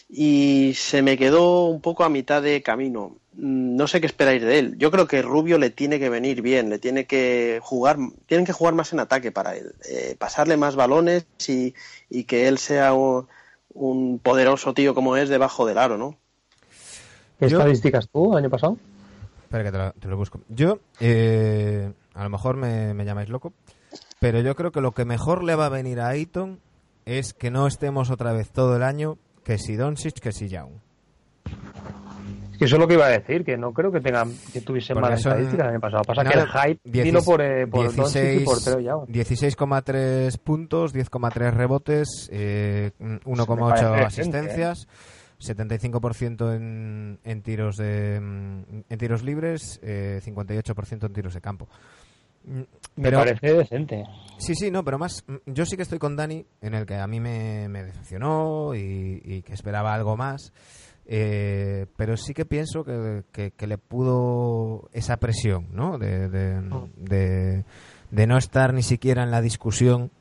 y 0.10 0.74
se 0.76 1.02
me 1.02 1.18
quedó 1.18 1.66
un 1.66 1.82
poco 1.82 2.04
a 2.04 2.10
mitad 2.10 2.42
de 2.42 2.62
camino. 2.62 3.18
Mm, 3.34 3.76
No 3.76 3.88
sé 3.88 4.00
qué 4.00 4.06
esperáis 4.06 4.44
de 4.44 4.60
él. 4.60 4.76
Yo 4.78 4.92
creo 4.92 5.08
que 5.08 5.24
Rubio 5.24 5.58
le 5.58 5.72
tiene 5.72 5.98
que 5.98 6.10
venir 6.10 6.42
bien, 6.44 6.70
le 6.70 6.78
tiene 6.78 7.06
que 7.06 7.60
jugar, 7.64 7.98
tienen 8.28 8.46
que 8.46 8.54
jugar 8.54 8.76
más 8.76 8.94
en 8.94 9.00
ataque 9.00 9.32
para 9.32 9.56
él, 9.56 9.74
eh, 9.90 10.16
pasarle 10.20 10.56
más 10.56 10.76
balones 10.76 11.26
y, 11.48 11.74
y 12.10 12.26
que 12.26 12.48
él 12.48 12.60
sea 12.60 12.94
un, 12.94 13.28
un 13.74 14.20
poderoso 14.20 14.74
tío 14.76 14.94
como 14.94 15.18
es 15.18 15.30
debajo 15.30 15.66
del 15.66 15.80
aro, 15.80 15.98
¿no? 15.98 16.16
¿Qué 17.40 17.48
estadísticas 17.48 18.08
tú 18.08 18.32
el 18.32 18.38
año 18.38 18.50
pasado? 18.52 18.78
Espera 19.54 19.66
que 19.66 19.72
te 19.72 19.78
lo, 19.78 19.92
te 19.94 20.08
lo 20.08 20.18
busco. 20.18 20.40
Yo, 20.50 20.80
eh, 21.00 21.94
a 22.16 22.24
lo 22.24 22.30
mejor 22.32 22.58
me, 22.58 22.96
me 22.96 23.06
llamáis 23.06 23.30
loco, 23.30 23.54
pero 24.20 24.40
yo 24.42 24.56
creo 24.56 24.72
que 24.72 24.82
lo 24.82 24.94
que 24.94 25.06
mejor 25.06 25.44
le 25.44 25.54
va 25.54 25.68
a 25.68 25.70
venir 25.70 26.00
a 26.00 26.08
Ayton 26.08 26.60
es 27.06 27.36
que 27.36 27.52
no 27.52 27.68
estemos 27.68 28.10
otra 28.10 28.34
vez 28.34 28.50
todo 28.50 28.76
el 28.76 28.82
año 28.82 29.20
que 29.44 29.60
si 29.60 29.76
Doncic, 29.76 30.16
que 30.20 30.32
si 30.32 30.48
Young. 30.50 30.72
Es 32.54 32.58
que 32.58 32.66
eso 32.66 32.78
es 32.78 32.80
lo 32.82 32.88
que 32.88 32.96
iba 32.96 33.06
a 33.06 33.10
decir, 33.10 33.46
que 33.46 33.56
no 33.58 33.74
creo 33.74 33.92
que 33.92 34.00
tengan 34.02 34.32
que 34.52 34.62
tuviesen 34.62 35.00
malas 35.00 35.22
son- 35.22 35.34
estadísticas 35.34 35.66
el 35.66 35.72
año 35.74 35.80
pasado. 35.80 36.02
Pasa 36.04 36.24
que 36.24 36.40
el 36.40 36.48
hype, 36.48 36.80
diecis- 36.90 37.04
dilo 37.04 37.24
por, 37.24 37.42
eh, 37.44 37.68
por 37.68 37.96
Doncic 37.96 38.24
y 38.24 38.28
16 38.38 38.46
por 38.46 38.60
Trey 38.74 38.86
Young. 38.86 39.06
16,3 39.08 40.38
puntos, 40.40 40.94
10,3 40.94 41.54
rebotes, 41.54 42.28
eh, 42.32 42.90
1,8 43.00 43.70
parece 43.70 43.86
decente, 43.86 44.06
asistencias, 44.06 44.88
75% 45.46 46.56
en, 46.56 47.20
en 47.24 47.42
tiros 47.42 47.78
de 47.78 48.20
mm, 48.20 48.64
en 48.90 48.98
tiros 49.00 49.24
libres, 49.24 49.80
eh, 49.84 50.22
58% 50.24 51.06
en 51.06 51.14
tiros 51.14 51.34
de 51.34 51.42
campo. 51.42 51.68
Mm, 52.46 52.58
Me 52.58 52.66
Pero 53.04 53.20
parece 53.20 53.54
decente. 53.54 54.04
sí, 54.38 54.54
sí, 54.56 54.70
no, 54.70 54.84
pero 54.84 54.98
más 55.00 55.24
mm, 55.28 55.36
yo 55.54 55.66
sí 55.66 55.76
que 55.78 55.84
estoy 55.84 56.00
con 56.00 56.16
Dani 56.16 56.46
en 56.62 56.74
el 56.74 56.86
que 56.86 56.96
a 56.96 57.08
mí 57.08 57.20
me, 57.20 57.68
me 57.70 57.84
decepcionó 57.84 58.76
y, 58.76 59.22
y 59.24 59.42
que 59.44 59.54
esperaba 59.54 59.94
algo 59.94 60.18
más. 60.18 60.52
Eh, 61.06 61.86
pero 61.98 62.16
sí 62.16 62.34
que 62.34 62.46
pienso 62.46 62.86
que, 62.86 63.24
que- 63.34 63.52
que 63.52 63.68
le 63.68 63.78
pudo 63.78 64.90
esa 64.94 65.18
presión, 65.18 65.68
¿no? 65.74 65.98
De, 65.98 66.30
de, 66.30 66.62
de- 66.96 67.66
de 68.10 68.28
no 68.28 68.38
estar 68.38 68.74
ni 68.74 68.84
siquiera 68.84 69.24
en 69.24 69.32
la 69.32 69.42
discusión 69.42 70.12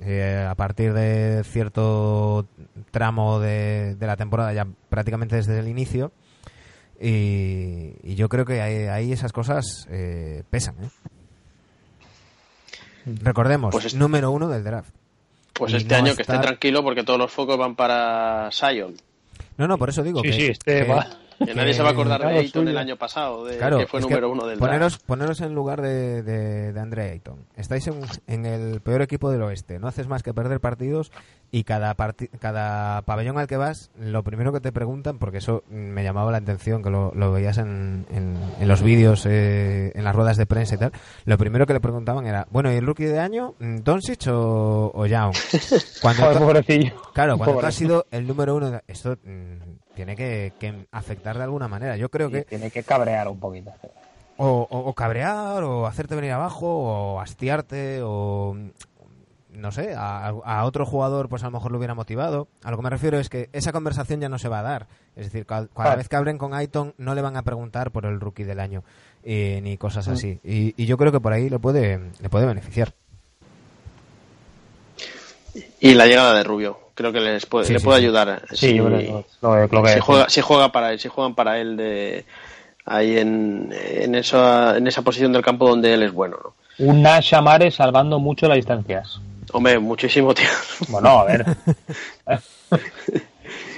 eh, 0.00 0.46
a 0.48 0.54
partir 0.54 0.92
de 0.92 1.42
cierto 1.44 2.46
tramo 2.90 3.38
de, 3.40 3.94
de 3.96 4.06
la 4.06 4.16
temporada, 4.16 4.52
ya 4.52 4.66
prácticamente 4.88 5.36
desde 5.36 5.58
el 5.58 5.68
inicio. 5.68 6.12
Y, 7.00 7.94
y 8.02 8.14
yo 8.14 8.28
creo 8.28 8.44
que 8.44 8.60
ahí, 8.60 8.86
ahí 8.88 9.12
esas 9.12 9.32
cosas 9.32 9.86
eh, 9.90 10.42
pesan. 10.50 10.74
¿eh? 10.84 10.88
Recordemos, 13.22 13.70
Pues 13.72 13.86
es- 13.86 13.94
número 13.94 14.30
uno 14.30 14.48
del 14.48 14.62
draft. 14.64 14.94
Pues 15.54 15.72
Y 15.72 15.76
este 15.76 15.94
no 15.94 16.04
año 16.06 16.16
que 16.16 16.22
esté 16.22 16.38
tranquilo 16.38 16.82
porque 16.82 17.02
todos 17.02 17.18
los 17.18 17.30
focos 17.30 17.58
van 17.58 17.74
para 17.76 18.50
Sion. 18.52 18.94
No, 19.56 19.66
no, 19.66 19.76
por 19.78 19.88
eso 19.90 20.02
digo 20.02 20.20
Sí, 20.22 20.28
que, 20.28 20.32
sí, 20.32 20.46
este 20.46 20.84
que- 20.84 20.90
va. 20.90 21.06
Que 21.44 21.54
nadie 21.54 21.72
se 21.74 21.82
va 21.82 21.88
a 21.88 21.92
acordar 21.92 22.20
de 22.20 22.38
Ayton 22.38 22.68
el 22.68 22.76
año 22.76 22.96
pasado, 22.96 23.44
de 23.46 23.56
Claro, 23.56 23.78
que 23.78 23.86
fue 23.86 24.00
es 24.00 24.06
que 24.06 24.10
número 24.12 24.30
uno 24.30 24.46
del 24.46 24.58
poneros, 24.58 24.92
draft. 24.92 25.06
poneros 25.06 25.40
en 25.40 25.54
lugar 25.54 25.80
de, 25.80 26.22
de, 26.22 26.72
de 26.72 26.80
Andre 26.80 27.10
Ayton. 27.12 27.46
Estáis 27.56 27.86
en, 27.86 28.00
en 28.26 28.44
el 28.46 28.80
peor 28.82 29.00
equipo 29.02 29.30
del 29.30 29.42
oeste. 29.42 29.78
No 29.78 29.88
haces 29.88 30.06
más 30.06 30.22
que 30.22 30.34
perder 30.34 30.60
partidos 30.60 31.10
y 31.50 31.64
cada, 31.64 31.94
parti- 31.96 32.28
cada 32.38 33.02
pabellón 33.02 33.38
al 33.38 33.46
que 33.46 33.56
vas, 33.56 33.90
lo 33.98 34.22
primero 34.22 34.52
que 34.52 34.60
te 34.60 34.70
preguntan, 34.70 35.18
porque 35.18 35.38
eso 35.38 35.64
me 35.70 36.04
llamaba 36.04 36.30
la 36.30 36.38
atención, 36.38 36.82
que 36.82 36.90
lo, 36.90 37.10
lo 37.14 37.32
veías 37.32 37.58
en, 37.58 38.06
en, 38.10 38.36
en 38.60 38.68
los 38.68 38.82
vídeos, 38.82 39.24
eh, 39.26 39.92
en 39.94 40.04
las 40.04 40.14
ruedas 40.14 40.36
de 40.36 40.46
prensa 40.46 40.74
y 40.74 40.78
tal, 40.78 40.92
lo 41.24 41.38
primero 41.38 41.66
que 41.66 41.72
le 41.72 41.80
preguntaban 41.80 42.26
era, 42.26 42.46
bueno, 42.50 42.70
¿y 42.72 42.76
el 42.76 42.86
rookie 42.86 43.04
de 43.06 43.18
año? 43.18 43.54
mm, 43.58 43.78
¿Doncic 43.78 44.26
o, 44.28 44.92
o 44.94 45.06
Young? 45.06 45.34
Cuando 46.02 46.22
Joder, 46.24 46.38
pobrecillo. 46.38 46.92
Claro, 47.14 47.38
cuando 47.38 47.58
tú 47.60 47.66
has 47.66 47.74
sido 47.74 48.06
el 48.10 48.26
número 48.26 48.54
uno, 48.54 48.70
de- 48.70 48.82
esto 48.86 49.16
mm, 49.24 49.79
tiene 50.04 50.16
que, 50.16 50.52
que 50.58 50.86
afectar 50.92 51.36
de 51.36 51.44
alguna 51.44 51.68
manera. 51.68 51.96
Yo 51.96 52.08
creo 52.08 52.30
que 52.30 52.42
Tiene 52.42 52.70
que 52.70 52.82
cabrear 52.82 53.28
un 53.28 53.38
poquito. 53.38 53.70
o, 54.38 54.66
o- 54.70 54.78
o 54.88 54.94
cabrear, 54.94 55.62
o 55.62 55.86
hacerte 55.86 56.14
venir 56.14 56.32
abajo, 56.32 56.66
o 56.66 57.20
hastiarte, 57.20 58.00
o 58.02 58.56
no 59.52 59.72
sé, 59.72 59.94
a, 59.94 60.28
a 60.28 60.64
otro 60.64 60.86
jugador 60.86 61.28
pues 61.28 61.42
a 61.42 61.46
lo 61.46 61.50
mejor 61.52 61.72
lo 61.72 61.78
hubiera 61.78 61.94
motivado. 61.94 62.48
A 62.64 62.70
lo 62.70 62.76
que 62.78 62.82
me 62.82 62.88
refiero 62.90 63.18
es 63.18 63.28
que 63.28 63.50
esa 63.52 63.72
conversación 63.72 64.20
ya 64.20 64.28
no 64.28 64.38
se 64.38 64.48
va 64.48 64.60
a 64.60 64.62
dar. 64.62 64.86
Es 65.16 65.24
decir, 65.26 65.44
cada, 65.44 65.96
vez 65.96 66.08
que 66.08 66.16
hablen 66.16 66.38
con 66.38 66.54
Aiton 66.54 66.94
no 66.98 67.14
le 67.14 67.20
van 67.20 67.36
a 67.36 67.42
preguntar 67.42 67.90
por 67.90 68.06
el 68.06 68.20
rookie 68.20 68.44
del 68.44 68.60
año 68.60 68.84
eh, 69.24 69.60
ni 69.62 69.76
cosas 69.76 70.08
Mm. 70.08 70.12
así. 70.12 70.40
Y, 70.44 70.74
y 70.82 70.86
yo 70.86 70.96
creo 70.96 71.12
que 71.12 71.20
por 71.20 71.32
ahí 71.32 71.50
le 71.50 71.58
puede, 71.58 72.00
le 72.20 72.28
puede 72.30 72.46
beneficiar. 72.46 72.94
Y 75.80 75.94
la 75.94 76.06
llegada 76.06 76.34
de 76.34 76.44
Rubio, 76.44 76.78
creo 76.94 77.12
que 77.12 77.20
les 77.20 77.46
puede, 77.46 77.64
Sí, 77.66 77.72
le 77.72 77.78
sí, 77.78 77.84
puede 77.84 78.00
sí. 78.00 78.04
ayudar. 78.04 78.42
Sí, 78.50 78.56
si, 78.56 78.74
yo 78.76 78.86
creo 78.86 78.98
que 78.98 79.24
lo, 79.40 79.66
lo 79.68 79.82
que 79.82 79.94
si 79.94 80.00
juega, 80.00 80.28
si 80.28 80.40
juega 80.40 80.72
para 80.72 80.92
él, 80.92 81.00
si 81.00 81.08
juegan 81.08 81.34
para 81.34 81.58
él 81.58 81.76
de 81.76 82.24
ahí 82.84 83.18
en, 83.18 83.72
en 83.72 84.14
esa 84.14 84.76
en 84.76 84.86
esa 84.86 85.02
posición 85.02 85.32
del 85.32 85.42
campo 85.42 85.68
donde 85.68 85.94
él 85.94 86.02
es 86.02 86.12
bueno, 86.12 86.36
¿no? 86.42 86.54
Un 86.86 87.02
Nash 87.02 87.34
Amare 87.34 87.70
salvando 87.70 88.18
mucho 88.18 88.46
las 88.48 88.56
distancias. 88.56 89.20
Hombre, 89.52 89.78
muchísimo, 89.78 90.32
tío. 90.34 90.46
Bueno, 90.88 91.08
a 91.20 91.24
ver. 91.24 91.44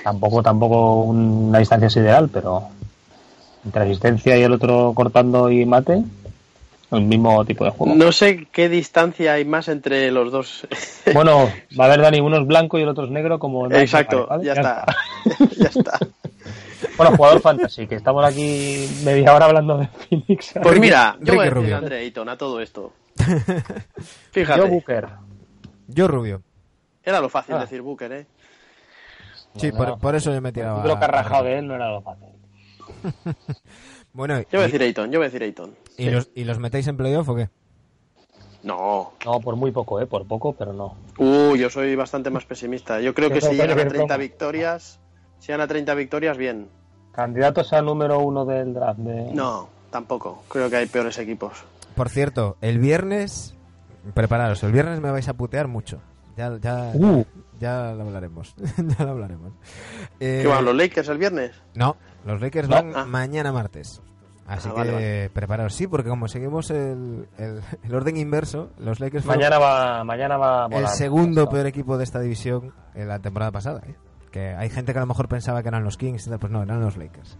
Tampoco, 0.05 0.43
tampoco 0.43 1.03
una 1.03 1.59
distancia 1.61 1.87
es 1.87 1.97
ideal, 1.97 2.29
pero 2.29 2.65
entre 3.65 3.85
asistencia 3.85 4.37
y 4.37 4.43
el 4.43 4.53
otro 4.53 4.93
cortando 4.95 5.49
y 5.51 5.65
mate, 5.65 6.03
el 6.93 7.05
mismo 7.05 7.45
tipo 7.45 7.65
de 7.65 7.71
juego. 7.71 7.95
No 7.95 8.13
sé 8.13 8.47
qué 8.53 8.69
distancia 8.69 9.35
hay 9.35 9.45
más 9.45 9.69
entre 9.69 10.11
los 10.11 10.31
dos. 10.33 10.67
Bueno, 11.15 11.51
va 11.79 11.85
a 11.85 11.87
haber 11.89 12.01
Dani, 12.01 12.21
uno 12.21 12.39
es 12.39 12.47
blanco 12.47 12.79
y 12.79 12.83
el 12.83 12.89
otro 12.89 13.05
es 13.05 13.11
negro, 13.11 13.39
como 13.39 13.67
Nash 13.69 13.81
Exacto, 13.83 14.29
ya 14.43 14.53
está. 14.53 14.87
ya 15.57 15.69
está. 15.69 15.99
Bueno, 16.97 17.17
jugador 17.17 17.41
fantasy, 17.41 17.87
que 17.87 17.95
estamos 17.97 18.25
aquí 18.25 18.89
media 19.05 19.35
hora 19.35 19.47
hablando 19.47 19.79
de 19.79 19.87
Phoenix. 19.89 20.55
Pues 20.63 20.79
mira, 20.79 21.17
yo 21.21 21.33
Ricky 21.33 21.37
voy 21.37 21.39
a 21.41 21.43
decir 21.45 21.55
Rubio. 21.55 21.75
a 21.75 21.79
Andre 21.79 21.99
Ayton 21.99 22.29
a 22.29 22.37
todo 22.37 22.61
esto. 22.61 22.93
Fíjate, 24.33 24.61
Booker. 24.69 25.09
Yo 25.89 26.09
Rubio. 26.09 26.43
era 27.03 27.21
lo 27.21 27.29
fácil 27.29 27.55
Ah. 27.57 27.61
decir 27.61 27.83
Booker, 27.83 28.13
¿eh? 28.13 28.27
Sí, 29.57 29.71
No, 29.71 29.77
por, 29.79 29.89
no. 29.89 29.99
por 29.99 30.15
eso 30.15 30.33
yo 30.33 30.41
me 30.41 30.53
tiraba. 30.53 30.85
Lo 30.87 30.99
que 30.99 31.05
ha 31.05 31.09
rajado 31.09 31.45
de 31.45 31.59
él 31.59 31.67
no 31.67 31.75
era 31.75 31.89
lo 31.91 32.01
fácil. 32.03 32.29
Bueno, 34.13 34.39
Yo 34.41 34.47
voy 34.53 34.61
a 34.61 34.65
decir 34.65 34.83
Ayton, 34.83 35.11
yo 35.11 35.19
voy 35.19 35.27
a 35.27 35.29
decir 35.31 35.43
Ayton. 35.43 35.75
y 35.97 36.05
Sí. 36.05 36.11
los, 36.11 36.31
¿y 36.35 36.45
los 36.45 36.59
metéis 36.59 36.87
en 36.89 36.97
playoff 36.97 37.29
o 37.29 37.35
qué? 37.35 37.49
No. 38.63 39.13
No, 39.25 39.41
por 39.41 39.57
muy 39.57 39.73
poco, 39.73 40.01
¿eh? 40.01 40.07
Por 40.07 40.27
poco, 40.27 40.53
pero 40.53 40.73
no. 40.73 40.97
Uh, 41.19 41.57
yo 41.57 41.69
soy 41.71 41.97
bastante 41.97 42.31
más 42.31 42.45
pesimista. 42.45 43.01
Yo 43.01 43.15
creo 43.15 43.29
Yo 43.29 43.35
que 43.35 43.41
si 43.41 43.49
que 43.49 43.55
llegan 43.57 43.79
a 43.79 43.83
yo 43.83 43.89
30 43.89 44.07
creo. 44.07 44.19
victorias, 44.19 45.01
si 45.39 45.49
llegan 45.49 45.63
a 45.63 45.67
30 45.67 45.95
victorias, 45.95 46.37
bien. 46.37 46.69
Candidatos 47.13 47.73
al 47.73 47.85
número 47.87 48.21
uno 48.21 48.45
del 48.45 48.73
draft. 48.75 49.01
De... 49.01 49.33
No, 49.35 49.69
tampoco. 49.91 50.45
Creo 50.49 50.71
que 50.71 50.77
hay 50.77 50.87
peores 50.87 51.19
equipos. 51.19 51.53
Por 51.97 52.09
cierto, 52.09 52.57
el 52.61 52.79
viernes, 52.79 53.55
prepararos, 54.15 54.63
el 54.63 54.73
viernes 54.73 55.01
me 55.01 55.11
vais 55.11 55.29
a 55.29 55.35
putear 55.35 55.67
mucho. 55.69 56.01
Ya, 56.37 56.57
ya, 56.61 56.93
Uh. 56.95 57.25
ya 57.61 57.93
lo 57.93 58.03
hablaremos. 58.05 58.55
ya 58.99 59.05
lo 59.05 59.11
hablaremos. 59.11 59.53
Eh, 60.21 60.41
¿Qué 60.43 60.49
van 60.49 60.65
los 60.65 60.75
Lakers 60.75 61.09
el 61.09 61.19
viernes? 61.19 61.53
No, 61.75 61.97
los 62.25 62.41
Lakers 62.41 62.69
No. 62.69 62.77
van 62.77 62.93
Ah. 62.97 63.05
mañana 63.05 63.53
martes. 63.53 64.01
Así 64.47 64.69
Ah, 64.69 64.73
que 64.73 64.79
vale, 64.79 64.93
vale. 64.93 65.31
preparaos. 65.31 65.73
Sí, 65.75 65.87
porque 65.87 66.09
como 66.09 66.27
seguimos 66.29 66.71
el, 66.71 67.29
el, 67.39 67.61
el 67.85 67.95
orden 67.95 68.17
inverso, 68.17 68.71
los 68.79 68.99
Lakers 68.99 69.25
fueron 69.25 69.41
Mañana 69.41 69.59
va, 69.59 70.05
mañana 70.05 70.37
va 70.37 70.65
a 70.65 70.69
el 70.79 70.89
segundo 70.89 71.49
peor 71.49 71.67
equipo 71.67 71.97
de 71.97 72.05
esta 72.05 72.19
división 72.21 72.73
en 72.95 73.09
la 73.09 73.21
temporada 73.21 73.53
pasada. 73.53 73.83
¿eh? 73.87 73.95
Que 74.33 74.49
hay 74.57 74.69
gente 74.71 74.93
que 74.93 74.99
a 74.99 75.03
lo 75.03 75.07
mejor 75.07 75.29
pensaba 75.29 75.63
que 75.63 75.69
eran 75.69 75.85
los 75.85 75.97
Kings, 75.99 76.27
y 76.27 76.31
tal, 76.31 76.39
pues 76.39 76.51
no, 76.51 76.63
eran 76.63 76.81
los 76.81 76.97
Lakers. 76.97 77.37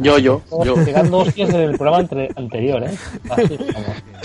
Yo, 0.00 0.16
yo, 0.18 0.42
yo. 0.64 0.74
Pegando 0.76 1.18
hostias 1.18 1.50
en 1.50 1.60
el 1.60 1.76
programa 1.76 2.00
entre- 2.00 2.28
anterior, 2.36 2.82
¿eh? 2.84 2.96
Así 3.30 3.58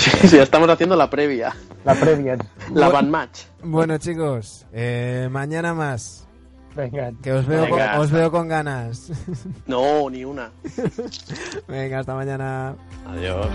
estamos. 0.06 0.22
Sí, 0.32 0.38
ya 0.38 0.44
estamos 0.44 0.70
haciendo 0.70 0.96
la 0.96 1.10
previa. 1.10 1.56
La 1.86 1.96
previa. 1.96 2.38
La 2.74 2.90
van 2.90 3.10
match. 3.10 3.42
Bueno, 3.64 3.98
chicos, 3.98 4.66
eh, 4.74 5.28
mañana 5.32 5.74
más. 5.74 6.28
Venga. 6.76 7.12
Que 7.22 7.34
os 7.34 7.46
veo, 7.46 7.64
Venga. 7.64 7.92
con, 7.94 8.02
os 8.02 8.12
veo 8.12 8.32
con 8.32 8.48
ganas. 8.48 9.12
No, 9.68 10.10
ni 10.10 10.24
una. 10.24 10.52
Venga, 11.68 12.00
hasta 12.00 12.16
mañana. 12.16 12.76
Adiós. 13.08 13.48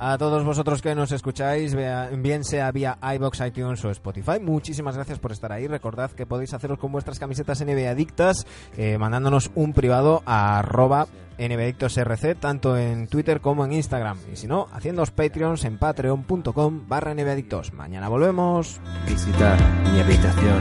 A 0.00 0.16
todos 0.16 0.44
vosotros 0.44 0.80
que 0.80 0.94
nos 0.94 1.10
escucháis, 1.10 1.74
bien 1.74 2.44
sea 2.44 2.70
vía 2.70 2.98
iBox, 3.16 3.40
iTunes 3.40 3.84
o 3.84 3.90
Spotify, 3.90 4.38
muchísimas 4.40 4.94
gracias 4.94 5.18
por 5.18 5.32
estar 5.32 5.50
ahí. 5.50 5.66
Recordad 5.66 6.12
que 6.12 6.24
podéis 6.24 6.54
haceros 6.54 6.78
con 6.78 6.92
vuestras 6.92 7.18
camisetas 7.18 7.60
NBA 7.60 7.90
Adictas, 7.90 8.46
eh, 8.76 8.96
mandándonos 8.96 9.50
un 9.56 9.72
privado 9.72 10.22
a 10.24 10.60
arroba 10.60 11.08
NBAdictosRC, 11.38 12.36
tanto 12.36 12.76
en 12.76 13.08
Twitter 13.08 13.40
como 13.40 13.64
en 13.64 13.72
Instagram. 13.72 14.18
Y 14.32 14.36
si 14.36 14.46
no, 14.46 14.68
haciéndoos 14.72 15.10
Patreons 15.10 15.64
en 15.64 15.78
patreon.com 15.78 16.88
barra 16.88 17.12
NBAdictos. 17.14 17.72
Mañana 17.72 18.08
volvemos. 18.08 18.80
Visitar 19.04 19.58
mi 19.92 19.98
habitación. 19.98 20.60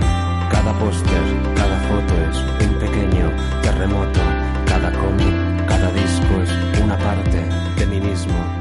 Cada 0.51 0.73
póster, 0.79 1.21
cada 1.55 1.79
foto 1.81 2.13
es 2.31 2.67
un 2.67 2.79
pequeño 2.79 3.31
terremoto. 3.61 4.19
Cada 4.65 4.91
cómic, 4.93 5.67
cada 5.67 5.91
disco 5.91 6.41
es 6.41 6.81
una 6.81 6.97
parte 6.97 7.43
de 7.77 7.85
mí 7.85 8.01
mismo. 8.01 8.56